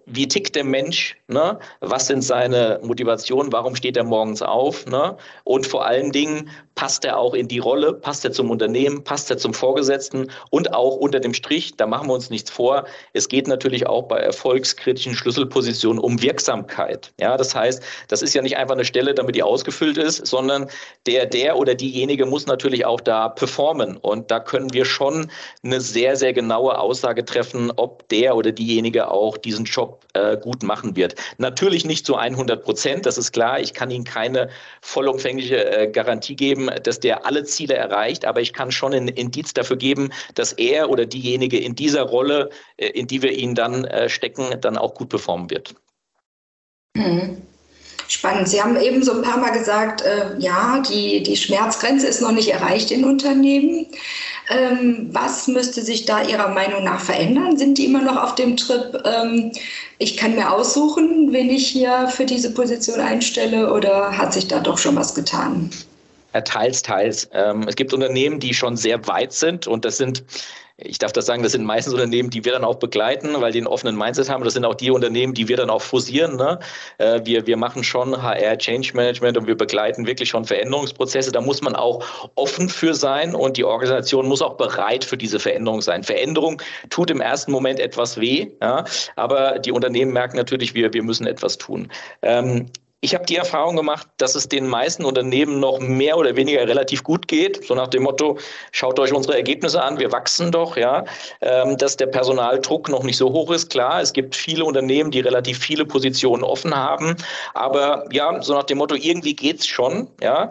wie 0.05 0.27
tickt 0.27 0.55
der 0.55 0.63
Mensch, 0.63 1.17
ne? 1.27 1.59
was 1.81 2.07
sind 2.07 2.23
seine 2.23 2.79
Motivationen, 2.83 3.51
warum 3.51 3.75
steht 3.75 3.97
er 3.97 4.03
morgens 4.03 4.41
auf 4.41 4.85
ne? 4.85 5.17
und 5.43 5.67
vor 5.67 5.85
allen 5.85 6.11
Dingen, 6.11 6.49
passt 6.75 7.05
er 7.05 7.17
auch 7.17 7.33
in 7.33 7.47
die 7.47 7.59
Rolle, 7.59 7.93
passt 7.93 8.25
er 8.25 8.31
zum 8.31 8.49
Unternehmen, 8.49 9.03
passt 9.03 9.29
er 9.29 9.37
zum 9.37 9.53
Vorgesetzten 9.53 10.31
und 10.49 10.73
auch 10.73 10.95
unter 10.95 11.19
dem 11.19 11.33
Strich, 11.33 11.75
da 11.77 11.85
machen 11.85 12.07
wir 12.07 12.13
uns 12.13 12.29
nichts 12.29 12.49
vor, 12.49 12.85
es 13.13 13.27
geht 13.27 13.47
natürlich 13.47 13.87
auch 13.87 14.03
bei 14.03 14.17
erfolgskritischen 14.17 15.15
Schlüsselpositionen 15.15 16.01
um 16.01 16.21
Wirksamkeit. 16.21 17.13
Ja, 17.19 17.37
das 17.37 17.53
heißt, 17.53 17.83
das 18.07 18.21
ist 18.21 18.33
ja 18.33 18.41
nicht 18.41 18.57
einfach 18.57 18.73
eine 18.73 18.85
Stelle, 18.85 19.13
damit 19.13 19.35
die 19.35 19.43
ausgefüllt 19.43 19.97
ist, 19.97 20.25
sondern 20.25 20.67
der, 21.05 21.25
der 21.25 21.57
oder 21.57 21.75
diejenige 21.75 22.25
muss 22.25 22.47
natürlich 22.47 22.85
auch 22.85 23.01
da 23.01 23.29
performen 23.29 23.97
und 23.97 24.31
da 24.31 24.39
können 24.39 24.73
wir 24.73 24.85
schon 24.85 25.29
eine 25.63 25.79
sehr, 25.79 26.15
sehr 26.15 26.33
genaue 26.33 26.77
Aussage 26.79 27.23
treffen, 27.23 27.71
ob 27.75 28.07
der 28.09 28.35
oder 28.35 28.51
diejenige 28.51 29.11
auch 29.11 29.37
diesen 29.37 29.65
Job 29.65 29.82
äh, 30.13 30.37
gut 30.37 30.63
machen 30.63 30.95
wird. 30.95 31.15
Natürlich 31.37 31.85
nicht 31.85 32.05
zu 32.05 32.15
100 32.15 32.63
Prozent, 32.63 33.05
das 33.05 33.17
ist 33.17 33.31
klar. 33.31 33.59
Ich 33.59 33.73
kann 33.73 33.91
Ihnen 33.91 34.03
keine 34.03 34.49
vollumfängliche 34.81 35.65
äh, 35.65 35.87
Garantie 35.91 36.35
geben, 36.35 36.69
dass 36.83 36.99
der 36.99 37.25
alle 37.25 37.43
Ziele 37.43 37.75
erreicht, 37.75 38.25
aber 38.25 38.41
ich 38.41 38.53
kann 38.53 38.71
schon 38.71 38.93
ein 38.93 39.07
Indiz 39.07 39.53
dafür 39.53 39.77
geben, 39.77 40.11
dass 40.35 40.53
er 40.53 40.89
oder 40.89 41.05
diejenige 41.05 41.59
in 41.59 41.75
dieser 41.75 42.03
Rolle, 42.03 42.49
äh, 42.77 42.87
in 42.87 43.07
die 43.07 43.21
wir 43.21 43.31
ihn 43.31 43.55
dann 43.55 43.85
äh, 43.85 44.09
stecken, 44.09 44.59
dann 44.61 44.77
auch 44.77 44.93
gut 44.93 45.09
performen 45.09 45.49
wird. 45.49 45.75
Mhm. 46.95 47.41
Spannend. 48.07 48.47
Sie 48.47 48.61
haben 48.61 48.75
eben 48.79 49.01
so 49.01 49.13
ein 49.13 49.21
paar 49.21 49.37
Mal 49.37 49.51
gesagt, 49.51 50.01
äh, 50.01 50.37
ja, 50.37 50.83
die, 50.87 51.23
die 51.23 51.35
Schmerzgrenze 51.35 52.05
ist 52.05 52.21
noch 52.21 52.31
nicht 52.31 52.49
erreicht 52.49 52.91
in 52.91 53.05
Unternehmen. 53.05 53.87
Ähm, 54.49 55.09
was 55.11 55.47
müsste 55.47 55.81
sich 55.81 56.05
da 56.05 56.21
Ihrer 56.21 56.49
Meinung 56.49 56.83
nach 56.83 56.99
verändern? 56.99 57.57
Sind 57.57 57.77
die 57.77 57.85
immer 57.85 58.01
noch 58.01 58.21
auf 58.21 58.35
dem 58.35 58.57
Trip, 58.57 59.01
ähm, 59.05 59.51
ich 59.99 60.17
kann 60.17 60.35
mir 60.35 60.51
aussuchen, 60.51 61.31
wen 61.31 61.49
ich 61.49 61.67
hier 61.67 62.07
für 62.09 62.25
diese 62.25 62.53
Position 62.53 62.99
einstelle 62.99 63.71
oder 63.71 64.17
hat 64.17 64.33
sich 64.33 64.47
da 64.47 64.59
doch 64.59 64.77
schon 64.77 64.95
was 64.95 65.15
getan? 65.15 65.69
Teils, 66.45 66.81
teils. 66.81 67.29
Ähm, 67.31 67.65
es 67.67 67.75
gibt 67.75 67.93
Unternehmen, 67.93 68.39
die 68.39 68.53
schon 68.53 68.75
sehr 68.75 69.05
weit 69.07 69.33
sind 69.33 69.67
und 69.67 69.85
das 69.85 69.97
sind 69.97 70.23
ich 70.77 70.97
darf 70.97 71.11
das 71.11 71.27
sagen, 71.27 71.43
das 71.43 71.51
sind 71.51 71.65
meistens 71.65 71.93
Unternehmen, 71.93 72.31
die 72.31 72.43
wir 72.43 72.51
dann 72.51 72.63
auch 72.63 72.75
begleiten, 72.75 73.39
weil 73.39 73.51
die 73.51 73.59
einen 73.59 73.67
offenen 73.67 73.95
Mindset 73.95 74.29
haben. 74.29 74.43
Das 74.43 74.53
sind 74.53 74.65
auch 74.65 74.73
die 74.73 74.89
Unternehmen, 74.89 75.35
die 75.35 75.47
wir 75.47 75.55
dann 75.55 75.69
auch 75.69 75.83
fusieren. 75.83 76.35
Ne? 76.35 76.57
Äh, 76.97 77.21
wir, 77.23 77.45
wir 77.45 77.57
machen 77.57 77.83
schon 77.83 78.19
HR 78.19 78.57
Change 78.57 78.91
Management 78.95 79.37
und 79.37 79.45
wir 79.45 79.55
begleiten 79.55 80.07
wirklich 80.07 80.29
schon 80.29 80.45
Veränderungsprozesse. 80.45 81.31
Da 81.31 81.41
muss 81.41 81.61
man 81.61 81.75
auch 81.75 82.03
offen 82.35 82.69
für 82.69 82.95
sein 82.95 83.35
und 83.35 83.57
die 83.57 83.63
Organisation 83.63 84.27
muss 84.27 84.41
auch 84.41 84.57
bereit 84.57 85.05
für 85.05 85.17
diese 85.17 85.39
Veränderung 85.39 85.81
sein. 85.81 86.03
Veränderung 86.03 86.59
tut 86.89 87.11
im 87.11 87.21
ersten 87.21 87.51
Moment 87.51 87.79
etwas 87.79 88.19
weh, 88.19 88.47
ja? 88.61 88.83
aber 89.15 89.59
die 89.59 89.71
Unternehmen 89.71 90.11
merken 90.11 90.37
natürlich, 90.37 90.73
wir, 90.73 90.91
wir 90.91 91.03
müssen 91.03 91.27
etwas 91.27 91.59
tun. 91.59 91.87
Ähm, 92.23 92.65
ich 93.03 93.13
habe 93.13 93.25
die 93.25 93.35
Erfahrung 93.35 93.75
gemacht, 93.75 94.07
dass 94.17 94.33
es 94.33 94.47
den 94.47 94.65
meisten 94.65 95.03
Unternehmen 95.03 95.59
noch 95.59 95.79
mehr 95.79 96.17
oder 96.17 96.37
weniger 96.37 96.65
relativ 96.65 97.03
gut 97.03 97.27
geht. 97.27 97.65
So 97.65 97.75
nach 97.75 97.89
dem 97.89 98.03
Motto, 98.03 98.39
schaut 98.71 98.97
euch 98.97 99.11
unsere 99.11 99.35
Ergebnisse 99.35 99.83
an, 99.83 99.99
wir 99.99 100.13
wachsen 100.13 100.53
doch, 100.53 100.77
ja. 100.77 101.03
Ähm, 101.41 101.77
dass 101.77 101.97
der 101.97 102.07
Personaldruck 102.07 102.87
noch 102.87 103.03
nicht 103.03 103.17
so 103.17 103.33
hoch 103.33 103.51
ist, 103.51 103.69
klar. 103.69 103.99
Es 103.99 104.13
gibt 104.13 104.37
viele 104.37 104.63
Unternehmen, 104.63 105.11
die 105.11 105.19
relativ 105.19 105.59
viele 105.59 105.85
Positionen 105.85 106.43
offen 106.43 106.73
haben. 106.73 107.17
Aber 107.53 108.05
ja, 108.13 108.41
so 108.41 108.53
nach 108.53 108.63
dem 108.63 108.77
Motto, 108.77 108.95
irgendwie 108.95 109.35
geht's 109.35 109.67
schon, 109.67 110.07
ja 110.21 110.49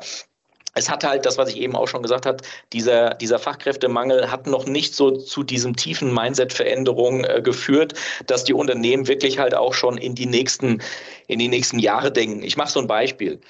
es 0.74 0.88
hat 0.90 1.04
halt 1.04 1.26
das, 1.26 1.38
was 1.38 1.50
ich 1.50 1.58
eben 1.58 1.76
auch 1.76 1.88
schon 1.88 2.02
gesagt 2.02 2.26
habe, 2.26 2.38
dieser, 2.72 3.14
dieser 3.14 3.38
Fachkräftemangel 3.38 4.30
hat 4.30 4.46
noch 4.46 4.66
nicht 4.66 4.94
so 4.94 5.10
zu 5.10 5.42
diesem 5.42 5.76
tiefen 5.76 6.12
Mindset-Veränderung 6.12 7.24
äh, 7.24 7.42
geführt, 7.42 7.94
dass 8.26 8.44
die 8.44 8.54
Unternehmen 8.54 9.06
wirklich 9.06 9.38
halt 9.38 9.54
auch 9.54 9.74
schon 9.74 9.98
in 9.98 10.14
die 10.14 10.26
nächsten, 10.26 10.82
in 11.26 11.38
die 11.38 11.48
nächsten 11.48 11.78
Jahre 11.78 12.10
denken. 12.10 12.42
Ich 12.42 12.56
mache 12.56 12.70
so 12.70 12.80
ein 12.80 12.86
Beispiel. 12.86 13.40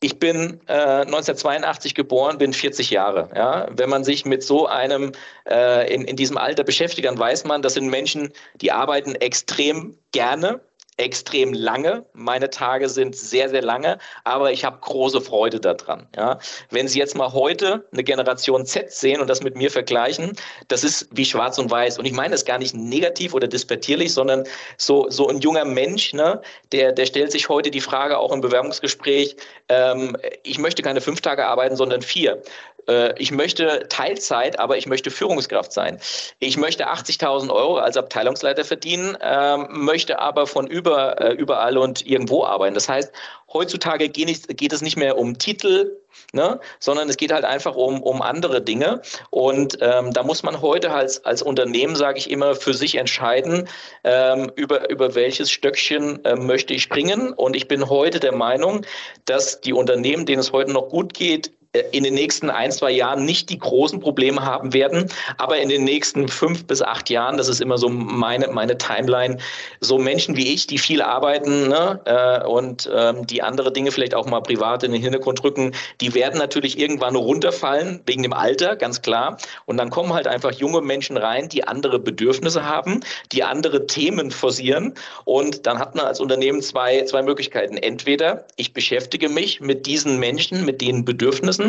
Ich 0.00 0.18
bin 0.18 0.60
äh, 0.66 0.72
1982 0.72 1.94
geboren, 1.94 2.36
bin 2.36 2.52
40 2.52 2.90
Jahre. 2.90 3.30
Ja? 3.34 3.68
Wenn 3.70 3.88
man 3.88 4.04
sich 4.04 4.26
mit 4.26 4.42
so 4.42 4.66
einem 4.66 5.12
äh, 5.48 5.90
in, 5.94 6.04
in 6.04 6.16
diesem 6.16 6.36
Alter 6.36 6.62
beschäftigt, 6.62 7.08
dann 7.08 7.18
weiß 7.18 7.44
man, 7.44 7.62
das 7.62 7.72
sind 7.72 7.88
Menschen, 7.88 8.30
die 8.60 8.70
arbeiten 8.70 9.14
extrem 9.14 9.96
gerne, 10.12 10.60
extrem 10.96 11.52
lange. 11.52 12.04
Meine 12.12 12.50
Tage 12.50 12.88
sind 12.88 13.16
sehr, 13.16 13.48
sehr 13.48 13.62
lange, 13.62 13.98
aber 14.22 14.52
ich 14.52 14.64
habe 14.64 14.78
große 14.80 15.20
Freude 15.20 15.58
daran. 15.58 16.08
Ja. 16.16 16.38
Wenn 16.70 16.86
Sie 16.88 16.98
jetzt 16.98 17.16
mal 17.16 17.32
heute 17.32 17.86
eine 17.92 18.04
Generation 18.04 18.64
Z 18.64 18.92
sehen 18.92 19.20
und 19.20 19.28
das 19.28 19.42
mit 19.42 19.56
mir 19.56 19.70
vergleichen, 19.70 20.36
das 20.68 20.84
ist 20.84 21.08
wie 21.10 21.24
schwarz 21.24 21.58
und 21.58 21.70
weiß. 21.70 21.98
Und 21.98 22.04
ich 22.04 22.12
meine 22.12 22.32
das 22.32 22.44
gar 22.44 22.58
nicht 22.58 22.74
negativ 22.74 23.34
oder 23.34 23.48
dispertierlich, 23.48 24.14
sondern 24.14 24.44
so, 24.76 25.06
so 25.10 25.28
ein 25.28 25.40
junger 25.40 25.64
Mensch, 25.64 26.12
ne, 26.12 26.40
der, 26.72 26.92
der 26.92 27.06
stellt 27.06 27.32
sich 27.32 27.48
heute 27.48 27.70
die 27.70 27.80
Frage 27.80 28.18
auch 28.18 28.32
im 28.32 28.40
Bewerbungsgespräch, 28.40 29.36
ähm, 29.68 30.16
ich 30.42 30.58
möchte 30.58 30.82
keine 30.82 31.00
fünf 31.00 31.20
Tage 31.20 31.46
arbeiten, 31.46 31.76
sondern 31.76 32.02
vier. 32.02 32.42
Äh, 32.88 33.14
ich 33.20 33.30
möchte 33.30 33.86
Teilzeit, 33.88 34.58
aber 34.58 34.76
ich 34.76 34.86
möchte 34.86 35.10
Führungskraft 35.10 35.72
sein. 35.72 35.98
Ich 36.38 36.56
möchte 36.56 36.88
80.000 36.88 37.50
Euro 37.50 37.78
als 37.78 37.96
Abteilungsleiter 37.96 38.64
verdienen, 38.64 39.16
ähm, 39.20 39.68
möchte 39.70 40.18
aber 40.18 40.46
von 40.46 40.66
über, 40.66 41.20
äh, 41.20 41.32
überall 41.32 41.78
und 41.78 42.06
irgendwo 42.06 42.44
arbeiten. 42.44 42.74
Das 42.74 42.88
heißt, 42.88 43.12
heutzutage 43.52 44.08
geht 44.08 44.72
es 44.72 44.82
nicht 44.82 44.96
mehr 44.96 45.16
um 45.16 45.38
Titel, 45.38 45.96
ne, 46.32 46.60
sondern 46.80 47.08
es 47.08 47.16
geht 47.16 47.32
halt 47.32 47.44
einfach 47.44 47.76
um, 47.76 48.02
um 48.02 48.22
andere 48.22 48.60
Dinge. 48.60 49.00
Und 49.30 49.78
ähm, 49.80 50.12
da 50.12 50.22
muss 50.22 50.42
man 50.42 50.60
heute 50.60 50.90
als, 50.90 51.24
als 51.24 51.42
Unternehmen, 51.42 51.96
sage 51.96 52.18
ich 52.18 52.30
immer, 52.30 52.54
für 52.54 52.74
sich 52.74 52.96
entscheiden, 52.96 53.68
ähm, 54.02 54.50
über, 54.56 54.90
über 54.90 55.14
welches 55.14 55.50
Stöckchen 55.50 56.24
äh, 56.24 56.36
möchte 56.36 56.74
ich 56.74 56.82
springen. 56.82 57.32
Und 57.32 57.56
ich 57.56 57.68
bin 57.68 57.88
heute 57.88 58.20
der 58.20 58.34
Meinung, 58.34 58.84
dass 59.24 59.60
die 59.60 59.72
Unternehmen, 59.72 60.26
denen 60.26 60.40
es 60.40 60.52
heute 60.52 60.72
noch 60.72 60.88
gut 60.88 61.14
geht, 61.14 61.52
in 61.90 62.04
den 62.04 62.14
nächsten 62.14 62.50
ein, 62.50 62.70
zwei 62.70 62.92
Jahren 62.92 63.24
nicht 63.24 63.50
die 63.50 63.58
großen 63.58 63.98
Probleme 63.98 64.42
haben 64.42 64.72
werden, 64.72 65.08
aber 65.38 65.58
in 65.58 65.68
den 65.68 65.84
nächsten 65.84 66.28
fünf 66.28 66.66
bis 66.66 66.82
acht 66.82 67.10
Jahren, 67.10 67.36
das 67.36 67.48
ist 67.48 67.60
immer 67.60 67.78
so 67.78 67.88
meine, 67.88 68.48
meine 68.48 68.78
Timeline, 68.78 69.38
so 69.80 69.98
Menschen 69.98 70.36
wie 70.36 70.54
ich, 70.54 70.68
die 70.68 70.78
viel 70.78 71.02
arbeiten 71.02 71.68
ne, 71.68 72.00
äh, 72.04 72.46
und 72.46 72.88
ähm, 72.94 73.26
die 73.26 73.42
andere 73.42 73.72
Dinge 73.72 73.90
vielleicht 73.90 74.14
auch 74.14 74.26
mal 74.26 74.40
privat 74.40 74.84
in 74.84 74.92
den 74.92 75.02
Hintergrund 75.02 75.42
rücken, 75.42 75.72
die 76.00 76.14
werden 76.14 76.38
natürlich 76.38 76.78
irgendwann 76.78 77.16
runterfallen, 77.16 78.00
wegen 78.06 78.22
dem 78.22 78.32
Alter, 78.32 78.76
ganz 78.76 79.02
klar. 79.02 79.38
Und 79.66 79.76
dann 79.76 79.90
kommen 79.90 80.12
halt 80.12 80.28
einfach 80.28 80.52
junge 80.52 80.80
Menschen 80.80 81.16
rein, 81.16 81.48
die 81.48 81.66
andere 81.66 81.98
Bedürfnisse 81.98 82.64
haben, 82.64 83.00
die 83.32 83.42
andere 83.42 83.86
Themen 83.86 84.30
forcieren. 84.30 84.94
Und 85.24 85.66
dann 85.66 85.78
hat 85.78 85.94
man 85.96 86.06
als 86.06 86.20
Unternehmen 86.20 86.62
zwei, 86.62 87.02
zwei 87.04 87.22
Möglichkeiten. 87.22 87.76
Entweder 87.76 88.46
ich 88.56 88.72
beschäftige 88.72 89.28
mich 89.28 89.60
mit 89.60 89.86
diesen 89.86 90.20
Menschen, 90.20 90.64
mit 90.64 90.80
den 90.80 91.04
Bedürfnissen, 91.04 91.63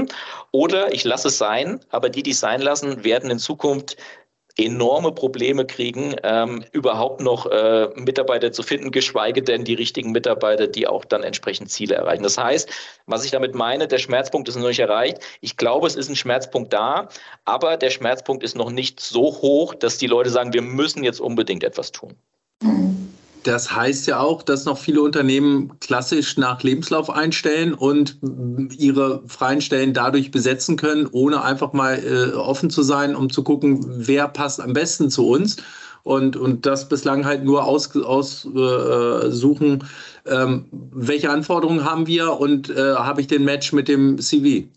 oder 0.51 0.93
ich 0.93 1.03
lasse 1.03 1.29
es 1.29 1.37
sein, 1.37 1.79
aber 1.89 2.09
die, 2.09 2.23
die 2.23 2.31
es 2.31 2.39
sein 2.39 2.61
lassen, 2.61 3.03
werden 3.03 3.29
in 3.29 3.39
Zukunft 3.39 3.97
enorme 4.57 5.11
Probleme 5.11 5.65
kriegen, 5.65 6.15
ähm, 6.23 6.63
überhaupt 6.71 7.19
noch 7.19 7.45
äh, 7.47 7.89
Mitarbeiter 7.95 8.51
zu 8.51 8.63
finden, 8.63 8.91
geschweige 8.91 9.41
denn 9.41 9.65
die 9.65 9.73
richtigen 9.73 10.11
Mitarbeiter, 10.11 10.67
die 10.67 10.87
auch 10.87 11.03
dann 11.03 11.23
entsprechend 11.23 11.71
Ziele 11.71 11.95
erreichen. 11.95 12.23
Das 12.23 12.37
heißt, 12.37 12.69
was 13.05 13.25
ich 13.25 13.31
damit 13.31 13.53
meine, 13.53 13.87
der 13.87 13.97
Schmerzpunkt 13.97 14.47
ist 14.47 14.55
noch 14.55 14.67
nicht 14.67 14.79
erreicht. 14.79 15.19
Ich 15.41 15.57
glaube, 15.57 15.87
es 15.87 15.95
ist 15.95 16.09
ein 16.09 16.15
Schmerzpunkt 16.15 16.71
da, 16.71 17.09
aber 17.43 17.75
der 17.75 17.89
Schmerzpunkt 17.89 18.43
ist 18.43 18.55
noch 18.55 18.71
nicht 18.71 18.99
so 19.01 19.23
hoch, 19.41 19.75
dass 19.75 19.97
die 19.97 20.07
Leute 20.07 20.29
sagen, 20.29 20.53
wir 20.53 20.61
müssen 20.61 21.03
jetzt 21.03 21.19
unbedingt 21.19 21.63
etwas 21.63 21.91
tun. 21.91 22.15
Das 23.45 23.71
heißt 23.75 24.07
ja 24.07 24.19
auch, 24.19 24.41
dass 24.41 24.65
noch 24.65 24.79
viele 24.79 25.03
Unternehmen 25.03 25.79
klassisch 25.79 26.35
nach 26.35 26.63
Lebenslauf 26.63 27.11
einstellen 27.11 27.75
und 27.75 28.17
ihre 28.75 29.21
freien 29.27 29.61
Stellen 29.61 29.93
dadurch 29.93 30.31
besetzen 30.31 30.77
können, 30.77 31.07
ohne 31.11 31.43
einfach 31.43 31.71
mal 31.71 32.03
äh, 32.03 32.33
offen 32.33 32.71
zu 32.71 32.81
sein, 32.81 33.15
um 33.15 33.29
zu 33.29 33.43
gucken, 33.43 33.85
wer 33.87 34.27
passt 34.29 34.59
am 34.59 34.73
besten 34.73 35.11
zu 35.11 35.27
uns. 35.27 35.57
Und, 36.01 36.35
und 36.35 36.65
das 36.65 36.89
bislang 36.89 37.23
halt 37.23 37.43
nur 37.43 37.65
aussuchen, 37.65 38.03
aus, 38.03 38.45
äh, 38.45 39.27
ähm, 40.27 40.65
welche 40.71 41.29
Anforderungen 41.29 41.85
haben 41.85 42.07
wir 42.07 42.39
und 42.39 42.71
äh, 42.71 42.95
habe 42.95 43.21
ich 43.21 43.27
den 43.27 43.43
Match 43.43 43.73
mit 43.73 43.87
dem 43.87 44.17
CV. 44.17 44.67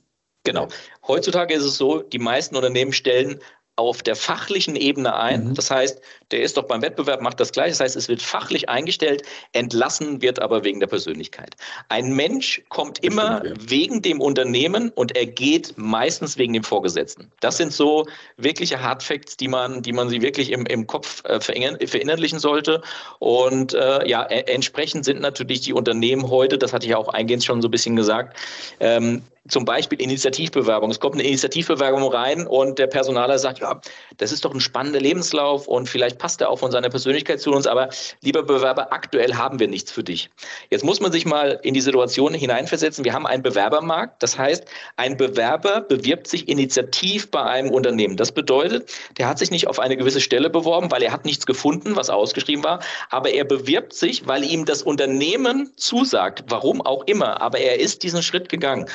Genau. 0.45 0.69
Heutzutage 1.07 1.55
ist 1.55 1.65
es 1.65 1.79
so, 1.79 2.03
die 2.03 2.19
meisten 2.19 2.55
Unternehmen 2.55 2.93
stellen 2.93 3.41
auf 3.79 4.03
der 4.03 4.17
fachlichen 4.17 4.75
Ebene 4.75 5.15
ein. 5.15 5.49
Mhm. 5.49 5.55
Das 5.55 5.71
heißt, 5.71 6.01
der 6.33 6.43
ist 6.43 6.57
doch 6.57 6.65
beim 6.65 6.83
Wettbewerb, 6.83 7.23
macht 7.23 7.39
das 7.39 7.53
gleich. 7.53 7.71
Das 7.71 7.81
heißt, 7.81 7.97
es 7.97 8.09
wird 8.09 8.21
fachlich 8.21 8.69
eingestellt, 8.69 9.23
entlassen 9.53 10.21
wird 10.21 10.43
aber 10.43 10.65
wegen 10.65 10.81
der 10.81 10.89
Persönlichkeit. 10.89 11.55
Ein 11.89 12.13
Mensch 12.15 12.61
kommt 12.69 13.03
immer 13.05 13.45
ja. 13.45 13.53
wegen 13.61 14.03
dem 14.03 14.21
Unternehmen 14.21 14.91
und 14.91 15.17
er 15.17 15.27
geht 15.27 15.75
meistens 15.77 16.37
wegen 16.37 16.53
dem 16.53 16.65
Vorgesetzten. 16.65 17.31
Das 17.41 17.57
sind 17.57 17.73
so 17.73 18.07
wirkliche 18.37 18.83
Hardfacts, 18.83 19.37
die 19.37 19.49
man, 19.49 19.81
die 19.83 19.93
man 19.93 20.09
sie 20.09 20.23
wirklich 20.23 20.51
im, 20.51 20.67
im 20.67 20.89
Kopf 20.89 21.25
äh, 21.25 21.41
verinnerlichen 21.41 22.41
sollte. 22.41 22.83
Und 23.21 23.75
äh, 23.75 24.09
ja, 24.09 24.25
e 24.29 24.41
entsprechend 24.53 25.05
sind 25.05 25.21
natürlich 25.21 25.61
die 25.61 25.73
Unternehmen 25.73 26.29
heute, 26.29 26.59
das 26.59 26.73
hatte 26.73 26.87
ich 26.87 26.97
auch 26.97 27.09
eingehend 27.09 27.45
schon 27.45 27.63
so 27.63 27.69
ein 27.69 27.71
bisschen 27.71 27.95
gesagt, 27.95 28.37
ähm, 28.81 29.23
zum 29.49 29.65
Beispiel 29.65 30.01
Initiativbewerbung. 30.01 30.91
Es 30.91 31.01
kommt 31.01 31.15
eine 31.15 31.25
Initiativbewerbung 31.25 32.05
rein 32.05 32.47
und 32.47 32.79
der 32.79 32.87
Personaler 32.87 33.39
sagt, 33.39 33.61
ja, 33.61 33.81
das 34.17 34.33
ist 34.33 34.45
doch 34.45 34.55
ein 34.55 34.61
spannender 34.61 35.01
Lebenslauf 35.01 35.67
und 35.67 35.89
vielleicht 35.89 36.19
passt 36.19 36.41
er 36.41 36.51
auch 36.51 36.59
von 36.59 36.71
seiner 36.71 36.91
Persönlichkeit 36.91 37.41
zu 37.41 37.53
uns, 37.53 37.67
aber 37.67 37.89
lieber 38.23 38.43
Bewerber, 38.43 38.93
aktuell 38.93 39.35
haben 39.35 39.59
wir 39.59 39.69
nichts 39.69 39.93
für 39.93 40.05
dich. 40.05 40.31
Jetzt 40.71 40.85
muss 40.85 41.01
man 41.01 41.13
sich 41.13 41.27
mal 41.27 41.59
in 41.63 41.75
die 41.75 41.81
Situation 41.81 42.35
hineinversetzen. 42.35 43.05
Wir 43.05 43.13
haben 43.13 43.27
einen 43.27 43.43
Bewerbermarkt. 43.43 44.23
Das 44.23 44.39
heißt, 44.39 44.65
ein 44.97 45.17
Bewerber 45.17 45.81
bewirbt 45.81 46.27
sich 46.27 46.49
initiativ 46.49 47.31
bei 47.31 47.43
einem 47.43 47.71
Unternehmen. 47.71 48.17
Das 48.17 48.33
bedeutet, 48.33 48.91
der 49.19 49.29
hat 49.29 49.39
sich 49.39 49.51
nicht 49.51 49.67
auf 49.67 49.79
eine 49.79 49.97
gewisse 49.97 50.21
Stelle 50.21 50.51
beworben, 50.51 50.91
weil 50.91 51.03
er 51.03 51.13
hat 51.13 51.25
nichts 51.25 51.47
gefunden, 51.47 51.97
was 51.97 52.11
ausgeschrieben 52.11 52.65
war, 52.65 52.81
aber 53.11 53.31
er 53.31 53.45
bewirbt 53.45 53.93
sich, 53.95 54.27
weil 54.27 54.45
ihm 54.45 54.65
das 54.65 54.83
Unternehmen 54.83 55.73
zusagt, 55.77 56.45
warum 56.49 56.81
auch 56.81 57.05
immer, 57.07 57.41
aber 57.41 57.59
er 57.59 57.81
ist 57.81 58.03
diesen 58.03 58.23
Schritt 58.23 58.49
gegangen. 58.49 58.87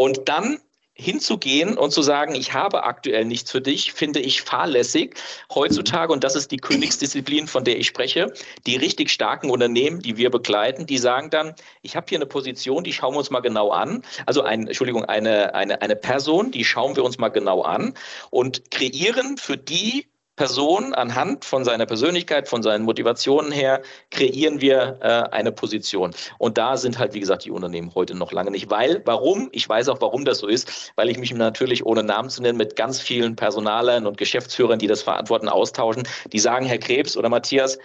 Und 0.00 0.30
dann 0.30 0.58
hinzugehen 0.94 1.76
und 1.76 1.90
zu 1.90 2.00
sagen, 2.00 2.34
ich 2.34 2.54
habe 2.54 2.84
aktuell 2.84 3.26
nichts 3.26 3.50
für 3.50 3.60
dich, 3.60 3.92
finde 3.92 4.18
ich 4.18 4.40
fahrlässig. 4.40 5.14
Heutzutage, 5.54 6.10
und 6.10 6.24
das 6.24 6.36
ist 6.36 6.50
die 6.52 6.56
Königsdisziplin, 6.56 7.46
von 7.46 7.64
der 7.64 7.78
ich 7.78 7.88
spreche, 7.88 8.32
die 8.66 8.76
richtig 8.76 9.10
starken 9.10 9.50
Unternehmen, 9.50 10.00
die 10.00 10.16
wir 10.16 10.30
begleiten, 10.30 10.86
die 10.86 10.96
sagen 10.96 11.28
dann, 11.28 11.54
ich 11.82 11.96
habe 11.96 12.06
hier 12.08 12.16
eine 12.16 12.24
Position, 12.24 12.82
die 12.82 12.94
schauen 12.94 13.12
wir 13.12 13.18
uns 13.18 13.28
mal 13.28 13.40
genau 13.40 13.72
an. 13.72 14.02
Also 14.24 14.40
ein, 14.40 14.68
Entschuldigung, 14.68 15.04
eine, 15.04 15.54
eine, 15.54 15.82
eine 15.82 15.96
Person, 15.96 16.50
die 16.50 16.64
schauen 16.64 16.96
wir 16.96 17.04
uns 17.04 17.18
mal 17.18 17.28
genau 17.28 17.60
an 17.60 17.92
und 18.30 18.70
kreieren 18.70 19.36
für 19.36 19.58
die 19.58 20.09
Person 20.40 20.94
anhand 20.94 21.44
von 21.44 21.66
seiner 21.66 21.84
Persönlichkeit, 21.84 22.48
von 22.48 22.62
seinen 22.62 22.86
Motivationen 22.86 23.52
her, 23.52 23.82
kreieren 24.10 24.62
wir 24.62 24.98
äh, 25.02 25.36
eine 25.36 25.52
Position. 25.52 26.14
Und 26.38 26.56
da 26.56 26.78
sind 26.78 26.98
halt, 26.98 27.12
wie 27.12 27.20
gesagt, 27.20 27.44
die 27.44 27.50
Unternehmen 27.50 27.94
heute 27.94 28.14
noch 28.14 28.32
lange 28.32 28.50
nicht. 28.50 28.70
Weil, 28.70 29.02
warum? 29.04 29.50
Ich 29.52 29.68
weiß 29.68 29.90
auch, 29.90 30.00
warum 30.00 30.24
das 30.24 30.38
so 30.38 30.46
ist, 30.46 30.92
weil 30.96 31.10
ich 31.10 31.18
mich 31.18 31.34
natürlich, 31.34 31.84
ohne 31.84 32.02
Namen 32.02 32.30
zu 32.30 32.40
nennen, 32.40 32.56
mit 32.56 32.74
ganz 32.74 33.02
vielen 33.02 33.36
Personalern 33.36 34.06
und 34.06 34.16
Geschäftsführern, 34.16 34.78
die 34.78 34.86
das 34.86 35.02
verantworten, 35.02 35.46
austauschen, 35.46 36.04
die 36.32 36.38
sagen, 36.38 36.64
Herr 36.64 36.78
Krebs 36.78 37.18
oder 37.18 37.28
Matthias, 37.28 37.78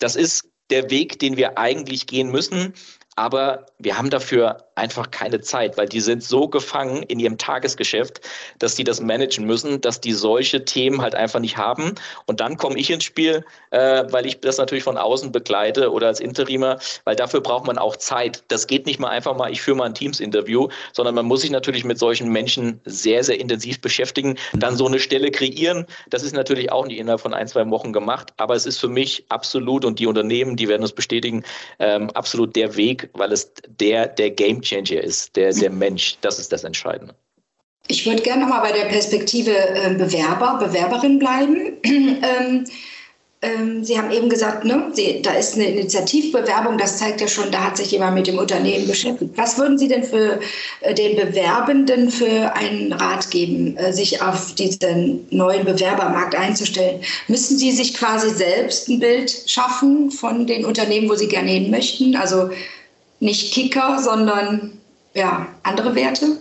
das 0.00 0.16
ist 0.16 0.50
der 0.70 0.90
Weg, 0.90 1.20
den 1.20 1.36
wir 1.36 1.58
eigentlich 1.58 2.08
gehen 2.08 2.32
müssen. 2.32 2.74
Aber 3.14 3.66
wir 3.78 3.96
haben 3.96 4.10
dafür 4.10 4.64
einfach 4.74 5.10
keine 5.10 5.40
Zeit, 5.40 5.76
weil 5.76 5.88
die 5.88 6.00
sind 6.00 6.22
so 6.22 6.48
gefangen 6.48 7.02
in 7.04 7.20
ihrem 7.20 7.38
Tagesgeschäft, 7.38 8.20
dass 8.58 8.74
die 8.74 8.84
das 8.84 9.00
managen 9.00 9.46
müssen, 9.46 9.80
dass 9.80 10.00
die 10.00 10.12
solche 10.12 10.64
Themen 10.64 11.00
halt 11.00 11.14
einfach 11.14 11.40
nicht 11.40 11.56
haben. 11.56 11.94
Und 12.26 12.40
dann 12.40 12.56
komme 12.56 12.78
ich 12.78 12.90
ins 12.90 13.04
Spiel, 13.04 13.44
äh, 13.70 14.04
weil 14.10 14.26
ich 14.26 14.40
das 14.40 14.58
natürlich 14.58 14.84
von 14.84 14.96
außen 14.96 15.32
begleite 15.32 15.92
oder 15.92 16.08
als 16.08 16.20
Interimer, 16.20 16.78
weil 17.04 17.16
dafür 17.16 17.40
braucht 17.40 17.66
man 17.66 17.78
auch 17.78 17.96
Zeit. 17.96 18.42
Das 18.48 18.66
geht 18.66 18.86
nicht 18.86 18.98
mal 18.98 19.10
einfach 19.10 19.36
mal, 19.36 19.50
ich 19.52 19.62
führe 19.62 19.76
mal 19.76 19.84
ein 19.84 19.94
Teams-Interview, 19.94 20.68
sondern 20.92 21.14
man 21.14 21.26
muss 21.26 21.42
sich 21.42 21.50
natürlich 21.50 21.84
mit 21.84 21.98
solchen 21.98 22.30
Menschen 22.30 22.80
sehr, 22.84 23.22
sehr 23.22 23.38
intensiv 23.38 23.80
beschäftigen. 23.80 24.36
Dann 24.54 24.76
so 24.76 24.86
eine 24.86 24.98
Stelle 24.98 25.30
kreieren, 25.30 25.86
das 26.10 26.22
ist 26.22 26.34
natürlich 26.34 26.72
auch 26.72 26.86
nicht 26.86 26.98
innerhalb 26.98 27.20
von 27.20 27.34
ein, 27.34 27.46
zwei 27.46 27.68
Wochen 27.70 27.92
gemacht, 27.92 28.32
aber 28.38 28.54
es 28.54 28.66
ist 28.66 28.78
für 28.78 28.88
mich 28.88 29.24
absolut 29.28 29.84
und 29.84 29.98
die 29.98 30.06
Unternehmen, 30.06 30.56
die 30.56 30.68
werden 30.68 30.82
es 30.82 30.92
bestätigen, 30.92 31.44
ähm, 31.78 32.10
absolut 32.10 32.56
der 32.56 32.76
Weg, 32.76 33.08
weil 33.12 33.32
es 33.32 33.52
der, 33.68 34.08
der 34.08 34.30
Game 34.30 34.63
Changer 34.64 35.02
ist, 35.02 35.36
der, 35.36 35.52
der 35.52 35.70
Mensch. 35.70 36.16
Das 36.20 36.38
ist 36.38 36.52
das 36.52 36.64
Entscheidende. 36.64 37.14
Ich 37.86 38.06
würde 38.06 38.22
gerne 38.22 38.42
nochmal 38.42 38.62
bei 38.62 38.72
der 38.72 38.86
Perspektive 38.86 39.52
äh, 39.52 39.94
Bewerber, 39.94 40.58
Bewerberin 40.58 41.18
bleiben. 41.18 41.72
ähm, 41.84 42.64
ähm, 43.44 43.84
Sie 43.84 43.98
haben 43.98 44.10
eben 44.10 44.30
gesagt, 44.30 44.64
ne, 44.64 44.90
Sie, 44.92 45.20
da 45.20 45.32
ist 45.32 45.54
eine 45.54 45.66
Initiativbewerbung, 45.66 46.78
das 46.78 46.98
zeigt 46.98 47.20
ja 47.20 47.28
schon, 47.28 47.50
da 47.50 47.64
hat 47.64 47.76
sich 47.76 47.90
jemand 47.90 48.14
mit 48.14 48.26
dem 48.26 48.38
Unternehmen 48.38 48.86
beschäftigt. 48.86 49.32
Was 49.36 49.58
würden 49.58 49.76
Sie 49.76 49.88
denn 49.88 50.02
für 50.02 50.40
äh, 50.80 50.94
den 50.94 51.16
Bewerbenden 51.16 52.10
für 52.10 52.54
einen 52.54 52.92
Rat 52.94 53.30
geben, 53.30 53.76
äh, 53.76 53.92
sich 53.92 54.22
auf 54.22 54.54
diesen 54.54 55.26
neuen 55.30 55.66
Bewerbermarkt 55.66 56.34
einzustellen? 56.34 57.00
Müssen 57.28 57.58
Sie 57.58 57.72
sich 57.72 57.92
quasi 57.92 58.30
selbst 58.30 58.88
ein 58.88 58.98
Bild 58.98 59.30
schaffen 59.46 60.10
von 60.10 60.46
den 60.46 60.64
Unternehmen, 60.64 61.10
wo 61.10 61.14
Sie 61.14 61.28
gerne 61.28 61.50
hin 61.50 61.70
möchten? 61.70 62.16
Also 62.16 62.48
nicht 63.24 63.52
Kicker, 63.52 63.98
sondern 64.00 64.80
ja, 65.14 65.46
andere 65.62 65.94
Werte? 65.94 66.38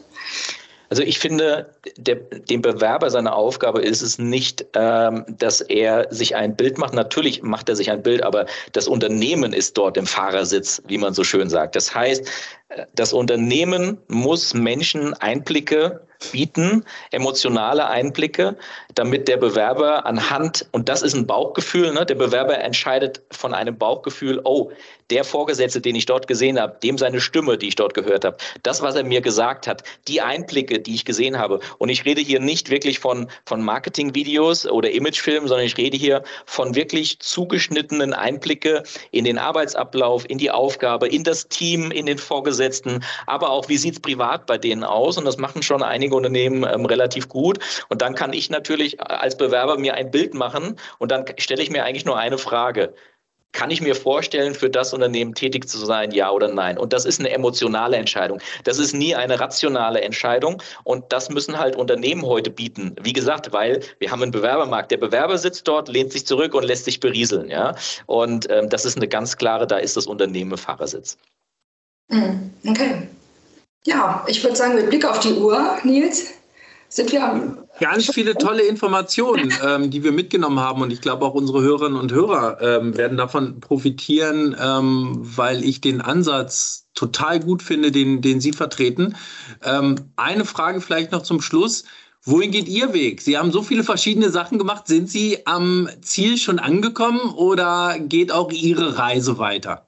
Also 0.90 1.02
ich 1.02 1.18
finde, 1.18 1.74
der, 1.98 2.18
dem 2.18 2.62
Bewerber 2.62 3.10
seine 3.10 3.34
Aufgabe 3.34 3.82
ist 3.82 4.04
es 4.04 4.20
nicht, 4.20 4.64
ähm, 4.76 5.26
dass 5.28 5.62
er 5.62 6.06
sich 6.12 6.36
ein 6.36 6.56
Bild 6.56 6.78
macht. 6.78 6.94
Natürlich 6.94 7.42
macht 7.42 7.68
er 7.68 7.76
sich 7.76 7.90
ein 7.90 8.04
Bild, 8.04 8.22
aber 8.22 8.46
das 8.74 8.88
Unternehmen 8.88 9.54
ist 9.54 9.76
dort 9.76 9.98
im 9.98 10.06
Fahrersitz, 10.06 10.84
wie 10.86 11.00
man 11.00 11.16
so 11.16 11.24
schön 11.24 11.50
sagt. 11.50 11.76
Das 11.76 11.96
heißt, 11.96 12.28
äh, 12.70 12.86
das 12.94 13.12
Unternehmen 13.12 13.98
muss 14.08 14.54
Menschen 14.54 15.16
Einblicke 15.16 16.06
bieten, 16.32 16.86
emotionale 17.12 17.88
Einblicke, 17.88 18.56
damit 18.96 19.28
der 19.28 19.38
Bewerber 19.38 20.06
anhand, 20.06 20.68
und 20.72 20.90
das 20.90 21.02
ist 21.02 21.14
ein 21.14 21.28
Bauchgefühl, 21.28 21.94
ne, 21.94 22.06
der 22.06 22.16
Bewerber 22.16 22.58
entscheidet 22.60 23.22
von 23.32 23.54
einem 23.54 23.78
Bauchgefühl, 23.78 24.42
oh, 24.44 24.72
der 25.10 25.24
Vorgesetzte, 25.24 25.82
den 25.82 25.96
ich 25.96 26.06
dort 26.06 26.28
gesehen 26.28 26.60
habe, 26.60 26.78
dem 26.82 26.98
seine 26.98 27.22
Stimme, 27.22 27.58
die 27.58 27.68
ich 27.68 27.76
dort 27.76 27.94
gehört 27.94 28.26
habe, 28.26 28.38
das, 28.64 28.82
was 28.82 28.96
er 28.96 29.04
mir 29.04 29.22
gesagt 29.22 29.68
hat, 29.68 29.84
die 30.08 30.22
Einblicke, 30.22 30.80
die 30.80 30.96
ich 30.96 31.06
gesehen 31.06 31.38
habe. 31.38 31.60
Und 31.78 31.90
ich 31.90 32.06
rede 32.06 32.22
hier 32.22 32.40
nicht 32.40 32.70
wirklich 32.70 33.00
von, 33.00 33.30
von 33.46 33.62
Marketingvideos 33.62 34.66
oder 34.66 34.92
Imagefilmen, 34.92 35.48
sondern 35.48 35.68
ich 35.68 35.78
rede 35.78 35.98
hier 35.98 36.24
von 36.46 36.76
wirklich 36.76 37.20
zugeschnittenen 37.20 38.14
Einblicke 38.14 38.84
in 39.12 39.26
den 39.26 39.38
Arbeitsablauf, 39.38 40.28
in 40.28 40.38
die 40.38 40.52
Aufgabe, 40.52 41.08
in 41.08 41.24
das 41.24 41.48
Team, 41.48 41.92
in 41.92 42.06
den 42.06 42.18
Vorgesetzten, 42.18 43.04
aber 43.28 43.50
auch, 43.50 43.70
wie 43.70 43.78
sieht 43.78 43.94
es 43.94 44.00
privat 44.00 44.46
bei 44.46 44.58
denen 44.58 44.84
aus? 44.84 45.18
Und 45.18 45.26
das 45.26 45.38
machen 45.38 45.62
schon 45.64 45.84
einige 45.84 46.13
Unternehmen 46.16 46.66
ähm, 46.70 46.86
relativ 46.86 47.30
gut. 47.30 47.60
Und 47.90 48.02
dann 48.02 48.16
kann 48.16 48.34
ich 48.34 48.50
natürlich 48.50 49.02
als 49.02 49.38
Bewerber 49.38 49.78
mir 49.78 49.96
ein 49.96 50.12
Bild 50.12 50.34
machen 50.34 50.78
und 51.00 51.12
dann 51.12 51.26
stelle 51.38 51.62
ich 51.64 51.70
mir 51.70 51.84
eigentlich 51.84 52.06
nur 52.06 52.18
eine 52.18 52.38
Frage. 52.38 52.94
Kann 53.54 53.70
ich 53.70 53.82
mir 53.82 53.94
vorstellen, 53.94 54.56
für 54.56 54.70
das 54.70 54.94
Unternehmen 54.96 55.36
tätig 55.36 55.70
zu 55.70 55.78
sein, 55.78 56.10
ja 56.10 56.32
oder 56.32 56.48
nein? 56.48 56.80
Und 56.80 56.92
das 56.92 57.06
ist 57.06 57.20
eine 57.20 57.30
emotionale 57.30 57.98
Entscheidung. 57.98 58.40
Das 58.64 58.80
ist 58.80 58.94
nie 58.94 59.14
eine 59.14 59.40
rationale 59.40 60.02
Entscheidung. 60.02 60.60
Und 60.84 61.14
das 61.14 61.30
müssen 61.30 61.60
halt 61.60 61.76
Unternehmen 61.76 62.24
heute 62.24 62.50
bieten. 62.50 62.96
Wie 63.00 63.14
gesagt, 63.14 63.54
weil 63.54 63.82
wir 64.00 64.10
haben 64.10 64.24
einen 64.24 64.32
Bewerbermarkt. 64.32 64.90
Der 64.90 64.98
Bewerber 64.98 65.38
sitzt 65.38 65.68
dort, 65.68 65.88
lehnt 65.88 66.12
sich 66.12 66.26
zurück 66.26 66.56
und 66.56 66.64
lässt 66.64 66.86
sich 66.86 67.00
berieseln. 67.00 67.48
Ja? 67.48 67.76
Und 68.08 68.50
ähm, 68.50 68.70
das 68.70 68.86
ist 68.86 68.98
eine 68.98 69.08
ganz 69.08 69.38
klare, 69.38 69.68
da 69.68 69.78
ist 69.78 69.98
das 69.98 70.08
Unternehmen 70.08 70.58
Fahrersitz. 70.58 71.20
Hm, 72.10 72.52
okay. 72.68 73.08
Ja, 73.86 74.24
ich 74.28 74.44
würde 74.44 74.56
sagen, 74.56 74.76
mit 74.76 74.90
Blick 74.90 75.06
auf 75.06 75.20
die 75.20 75.34
Uhr, 75.34 75.78
Nils, 75.84 76.28
sind 76.90 77.12
wir 77.12 77.24
am 77.24 77.64
Ganz 77.80 78.12
viele 78.14 78.36
tolle 78.36 78.64
Informationen, 78.64 79.52
ähm, 79.66 79.90
die 79.90 80.04
wir 80.04 80.12
mitgenommen 80.12 80.60
haben. 80.60 80.82
Und 80.82 80.94
ich 80.94 81.02
glaube, 81.02 81.26
auch 81.26 81.34
unsere 81.34 81.62
Hörerinnen 81.62 82.00
und 82.00 82.12
Hörer 82.12 82.62
ähm, 82.62 82.96
werden 82.96 83.18
davon 83.18 83.60
profitieren, 83.60 84.56
ähm, 84.60 85.18
weil 85.20 85.64
ich 85.64 85.82
den 85.82 86.02
Ansatz 86.02 86.88
total 86.94 87.40
gut 87.40 87.64
finde, 87.64 87.92
den, 87.92 88.22
den 88.22 88.40
Sie 88.40 88.54
vertreten. 88.54 89.16
Ähm, 89.64 89.96
eine 90.16 90.46
Frage 90.46 90.82
vielleicht 90.82 91.12
noch 91.12 91.24
zum 91.24 91.42
Schluss. 91.42 91.86
Wohin 92.24 92.52
geht 92.52 92.70
Ihr 92.70 92.94
Weg? 92.94 93.22
Sie 93.22 93.38
haben 93.38 93.52
so 93.52 93.64
viele 93.64 93.84
verschiedene 93.84 94.30
Sachen 94.30 94.60
gemacht. 94.60 94.88
Sind 94.88 95.10
Sie 95.10 95.46
am 95.46 95.90
Ziel 96.02 96.38
schon 96.38 96.60
angekommen 96.60 97.20
oder 97.36 97.98
geht 98.00 98.32
auch 98.32 98.52
Ihre 98.52 98.98
Reise 98.98 99.40
weiter? 99.40 99.88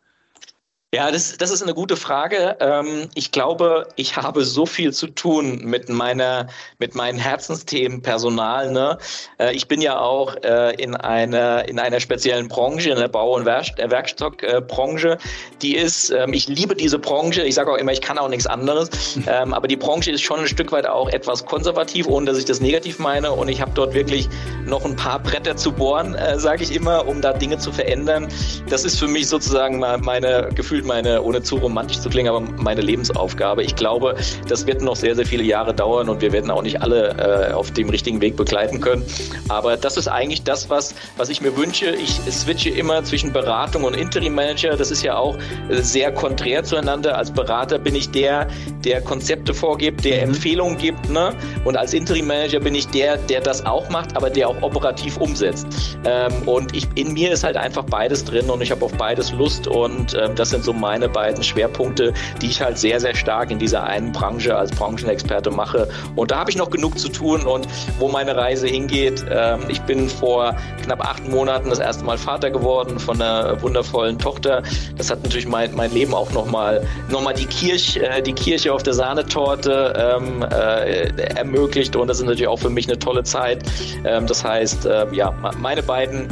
Ja, 0.95 1.12
das, 1.12 1.36
das 1.36 1.51
ist 1.51 1.62
eine 1.62 1.73
gute 1.73 1.97
Frage. 1.97 2.55
Ähm, 2.62 3.10
ich 3.15 3.34
glaube, 3.34 3.86
ich 3.97 4.15
habe 4.15 4.45
so 4.45 4.65
viel 4.65 4.93
zu 4.93 5.08
tun 5.08 5.60
mit 5.65 5.89
meiner, 5.89 6.47
mit 6.79 6.95
meinen 6.95 7.19
Herzensthemen 7.19 8.01
Personal. 8.01 8.71
Ne? 8.71 8.97
Äh, 9.38 9.53
ich 9.53 9.67
bin 9.67 9.81
ja 9.81 9.99
auch 9.99 10.38
äh, 10.38 10.73
in 10.81 10.95
einer, 10.95 11.67
in 11.67 11.79
einer 11.79 11.99
speziellen 11.99 12.47
Branche, 12.47 12.91
in 12.91 12.95
der 12.97 13.10
Bau- 13.10 13.36
und 13.36 13.45
Werkstockbranche. 13.45 15.17
Die 15.62 15.75
ist, 15.75 16.12
ähm, 16.12 16.31
ich 16.31 16.47
liebe 16.47 16.75
diese 16.75 16.97
Branche. 16.97 17.41
Ich 17.41 17.55
sage 17.55 17.73
auch 17.73 17.77
immer, 17.77 17.91
ich 17.91 17.99
kann 17.99 18.17
auch 18.17 18.29
nichts 18.29 18.47
anderes. 18.47 18.89
Ähm, 19.27 19.55
aber 19.55 19.67
die 19.67 19.75
Branche 19.75 20.12
ist 20.12 20.21
schon 20.21 20.41
ein 20.41 20.47
Stück 20.47 20.71
weit 20.71 20.86
auch 20.86 21.10
etwas 21.10 21.43
konservativ, 21.45 22.05
ohne 22.05 22.27
dass 22.27 22.38
ich 22.38 22.45
das 22.45 22.62
negativ 22.62 22.99
meine. 22.99 23.31
Und 23.31 23.47
ich 23.47 23.60
habe 23.60 23.71
dort 23.73 23.95
wirklich 23.95 24.29
noch 24.65 24.86
ein 24.86 24.95
paar 24.95 25.17
Bretter 25.19 25.55
zu 25.55 25.71
bohren, 25.71 26.13
äh, 26.13 26.39
sage 26.39 26.63
ich 26.63 26.75
immer, 26.75 27.08
um 27.08 27.21
da 27.21 27.34
Dinge 27.34 27.58
zu 27.58 27.71
verändern. 27.71 28.27
Das 28.69 28.86
ist 28.86 28.99
für 28.99 29.08
mich 29.08 29.27
sozusagen 29.27 29.79
meine 29.79 30.49
gefühlt 30.53 30.85
meine, 30.86 31.21
ohne 31.21 31.41
zu 31.41 31.58
romantisch 31.58 32.00
zu 32.00 32.10
klingen, 32.10 32.30
aber 32.30 32.41
meine 32.41 32.82
Lebensaufgabe. 32.82 33.63
Ich 33.63 33.76
glaube, 33.76 34.15
das 34.48 34.65
wird 34.67 34.82
noch 34.82 34.95
sehr, 34.95 35.15
sehr 35.15 35.26
viele 35.26 35.43
Jahre 35.43 35.74
dauern 35.74 36.10
und 36.10 36.21
wir 36.21 36.32
werden 36.32 36.52
auch 36.52 36.62
nicht 36.62 36.82
alle 36.82 37.50
äh, 37.50 37.54
auf 37.54 37.71
dem 37.71 37.89
richtigen 37.89 38.21
Weg 38.21 38.36
begleiten 38.36 38.82
können. 38.82 39.04
Aber 39.50 39.78
das 39.78 39.98
ist 39.98 40.08
eigentlich 40.08 40.43
das, 40.43 40.69
was, 40.69 40.95
was 41.17 41.30
ich 41.30 41.41
mir 41.41 41.56
wünsche. 41.58 41.91
Ich 41.95 42.19
switche 42.32 42.69
immer 42.69 43.04
zwischen 43.04 43.34
Beratung 43.34 43.84
und 43.84 43.95
Interim 43.95 44.36
Manager. 44.36 44.76
Das 44.76 44.91
ist 44.91 45.04
ja 45.04 45.17
auch 45.17 45.38
sehr 45.69 46.12
konträr 46.12 46.63
zueinander. 46.63 47.17
Als 47.17 47.32
Berater 47.32 47.80
bin 47.80 47.95
ich 47.95 48.10
der, 48.12 48.48
der 48.84 49.02
Konzepte 49.02 49.54
vorgibt, 49.54 50.06
der 50.06 50.17
mhm. 50.17 50.34
Empfehlungen 50.34 50.78
gibt. 50.78 51.10
Ne? 51.10 51.34
Und 51.63 51.78
als 51.78 51.93
Interim 51.93 52.28
Manager 52.28 52.60
bin 52.60 52.76
ich 52.76 52.88
der, 52.88 53.17
der 53.17 53.41
das 53.41 53.65
auch 53.65 53.89
macht, 53.89 54.15
aber 54.15 54.30
der 54.30 54.50
auch 54.50 54.62
operativ 54.62 55.17
umsetzt. 55.17 55.67
Ähm, 56.06 56.34
und 56.45 56.76
ich, 56.76 56.88
in 56.95 57.13
mir 57.13 57.32
ist 57.32 57.43
halt 57.43 57.58
einfach 57.58 57.84
beides 57.84 58.26
drin 58.26 58.50
und 58.50 58.62
ich 58.62 58.71
habe 58.71 58.84
auf 58.84 58.93
beides 58.93 59.32
Lust 59.32 59.67
und 59.67 60.13
ähm, 60.13 60.36
das 60.36 60.50
sind 60.50 60.63
so 60.65 60.73
meine 60.73 61.08
beiden 61.08 61.43
Schwerpunkte, 61.43 62.13
die 62.41 62.47
ich 62.47 62.62
halt 62.62 62.78
sehr, 62.78 62.99
sehr 62.99 63.15
stark 63.15 63.51
in 63.51 63.60
dieser 63.60 63.84
einen 63.84 64.12
Branche 64.12 64.56
als 64.56 64.71
Branchenexperte 64.71 65.51
mache. 65.51 65.88
Und 66.15 66.32
da 66.32 66.39
habe 66.39 66.49
ich 66.49 66.58
noch 66.58 66.69
genug 66.69 66.99
zu 66.99 67.10
tun 67.10 67.45
und 67.45 67.67
wo 67.99 68.10
meine 68.10 68.36
Reise 68.36 68.67
hingeht. 68.67 69.25
Ähm, 69.30 69.62
ich 69.67 69.82
bin 69.82 70.10
vor 70.10 70.56
knapp 70.84 71.01
acht 71.01 71.28
Monaten 71.28 71.69
das 71.69 71.80
erste 71.80 72.04
Mal 72.04 72.17
Vater 72.17 72.49
geworden 72.49 72.99
von 72.99 73.21
einer 73.21 73.62
wundervollen 73.62 74.19
Tochter. 74.19 74.63
Das 74.97 75.10
hat 75.10 75.23
natürlich 75.23 75.47
mein, 75.47 75.73
mein 75.75 75.91
Leben 75.91 76.13
auch 76.13 76.32
nochmal 76.32 76.86
noch 77.10 77.21
mal 77.21 77.34
die, 77.34 77.45
Kirche, 77.45 78.08
äh, 78.08 78.21
die 78.21 78.34
Kirche 78.34 78.73
auf 78.73 78.84
der 78.84 78.93
Sahnetorte 78.93 79.93
ähm, 80.17 80.41
äh, 80.41 81.08
ermöglicht 81.36 81.95
und 81.95 82.08
das 82.08 82.19
ist 82.19 82.25
natürlich 82.25 82.47
auch 82.47 82.60
für 82.60 82.69
mich 82.69 82.88
eine 82.88 82.99
tolle 82.99 83.23
Zeit. 83.23 83.63
Ähm, 84.04 84.28
das 84.28 84.43
heißt, 84.43 84.86
äh, 84.86 85.06
ja, 85.12 85.34
meine 85.60 85.84
beiden 85.84 86.28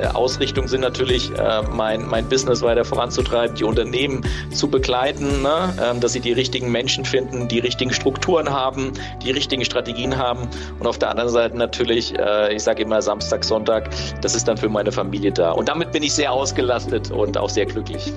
äh, 0.00 0.06
Ausrichtungen 0.06 0.68
sind 0.68 0.80
natürlich, 0.80 1.30
äh, 1.32 1.62
mein, 1.62 2.06
mein 2.06 2.28
Business 2.28 2.62
weiter 2.62 2.84
voranzutreiben, 2.84 3.56
die 3.56 3.64
Unternehmen 3.64 4.22
zu 4.52 4.68
begleiten, 4.68 5.42
ne? 5.42 5.74
ähm, 5.82 6.00
dass 6.00 6.12
sie 6.12 6.20
die 6.20 6.32
richtigen 6.32 6.70
Menschen 6.70 7.04
finden, 7.04 7.48
die 7.48 7.58
richtigen 7.58 7.92
Strukturen 7.92 8.50
haben, 8.50 8.92
die 9.22 9.30
richtigen 9.30 9.64
Strategien 9.64 10.16
haben. 10.16 10.48
Und 10.78 10.86
auf 10.86 10.98
der 10.98 11.10
anderen 11.10 11.30
Seite 11.30 11.56
natürlich, 11.56 12.18
äh, 12.18 12.54
ich 12.54 12.62
sage 12.62 12.82
immer 12.82 13.02
Samstag, 13.02 13.44
Sonntag, 13.44 13.90
das 14.22 14.34
ist 14.34 14.48
dann 14.48 14.56
für 14.56 14.68
meine 14.68 14.92
Familie 14.92 15.32
da. 15.32 15.52
Und 15.52 15.68
damit 15.68 15.92
bin 15.92 16.02
ich 16.02 16.12
sehr 16.12 16.32
ausgelastet 16.32 17.10
und 17.10 17.38
auch 17.38 17.50
sehr 17.50 17.66
glücklich. 17.66 18.12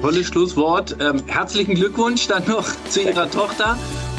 Tolles 0.00 0.26
Schlusswort. 0.26 0.96
Ähm, 1.00 1.22
herzlichen 1.26 1.74
Glückwunsch 1.74 2.26
dann 2.26 2.46
noch 2.46 2.66
zu 2.88 3.02
Ihrer 3.02 3.30
Tochter. 3.30 3.76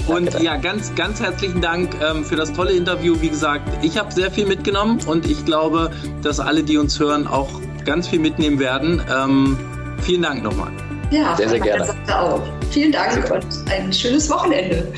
Und 0.07 0.33
danke, 0.33 0.43
ja, 0.43 0.57
ganz, 0.57 0.93
ganz 0.95 1.19
herzlichen 1.19 1.61
Dank 1.61 1.95
ähm, 2.01 2.23
für 2.23 2.35
das 2.35 2.53
tolle 2.53 2.73
Interview. 2.73 3.15
Wie 3.21 3.29
gesagt, 3.29 3.67
ich 3.83 3.97
habe 3.97 4.11
sehr 4.11 4.31
viel 4.31 4.45
mitgenommen 4.45 4.99
und 5.07 5.27
ich 5.27 5.45
glaube, 5.45 5.91
dass 6.21 6.39
alle, 6.39 6.63
die 6.63 6.77
uns 6.77 6.99
hören, 6.99 7.27
auch 7.27 7.49
ganz 7.85 8.07
viel 8.07 8.19
mitnehmen 8.19 8.59
werden. 8.59 9.01
Ähm, 9.11 9.57
Vielen 10.05 10.21
Dank 10.21 10.43
nochmal. 10.43 10.71
Ja, 11.09 11.35
sehr, 11.35 11.49
sehr 11.49 11.59
gerne. 11.59 11.95
Auch. 12.13 12.41
Vielen 12.71 12.91
Dank 12.91 13.31
und 13.31 13.47
ein 13.71 13.91
schönes 13.91 14.29
Wochenende. 14.29 14.93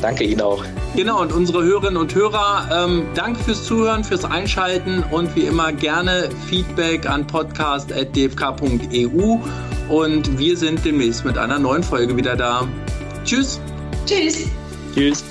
Danke 0.00 0.24
Ihnen 0.24 0.42
auch. 0.42 0.64
Genau, 0.96 1.22
und 1.22 1.32
unsere 1.32 1.62
Hörerinnen 1.62 1.96
und 1.96 2.12
Hörer, 2.14 2.84
ähm, 2.84 3.06
danke 3.14 3.42
fürs 3.42 3.64
Zuhören, 3.64 4.04
fürs 4.04 4.24
Einschalten 4.24 5.04
und 5.10 5.34
wie 5.36 5.46
immer 5.46 5.72
gerne 5.72 6.28
Feedback 6.48 7.08
an 7.08 7.26
podcast.dfk.eu. 7.26 9.38
Und 9.88 10.38
wir 10.38 10.56
sind 10.56 10.84
demnächst 10.84 11.24
mit 11.24 11.38
einer 11.38 11.58
neuen 11.58 11.82
Folge 11.82 12.16
wieder 12.16 12.36
da. 12.36 12.68
Tschüss. 13.24 13.60
Tschüss. 14.06 14.46
Tschüss. 14.94 15.24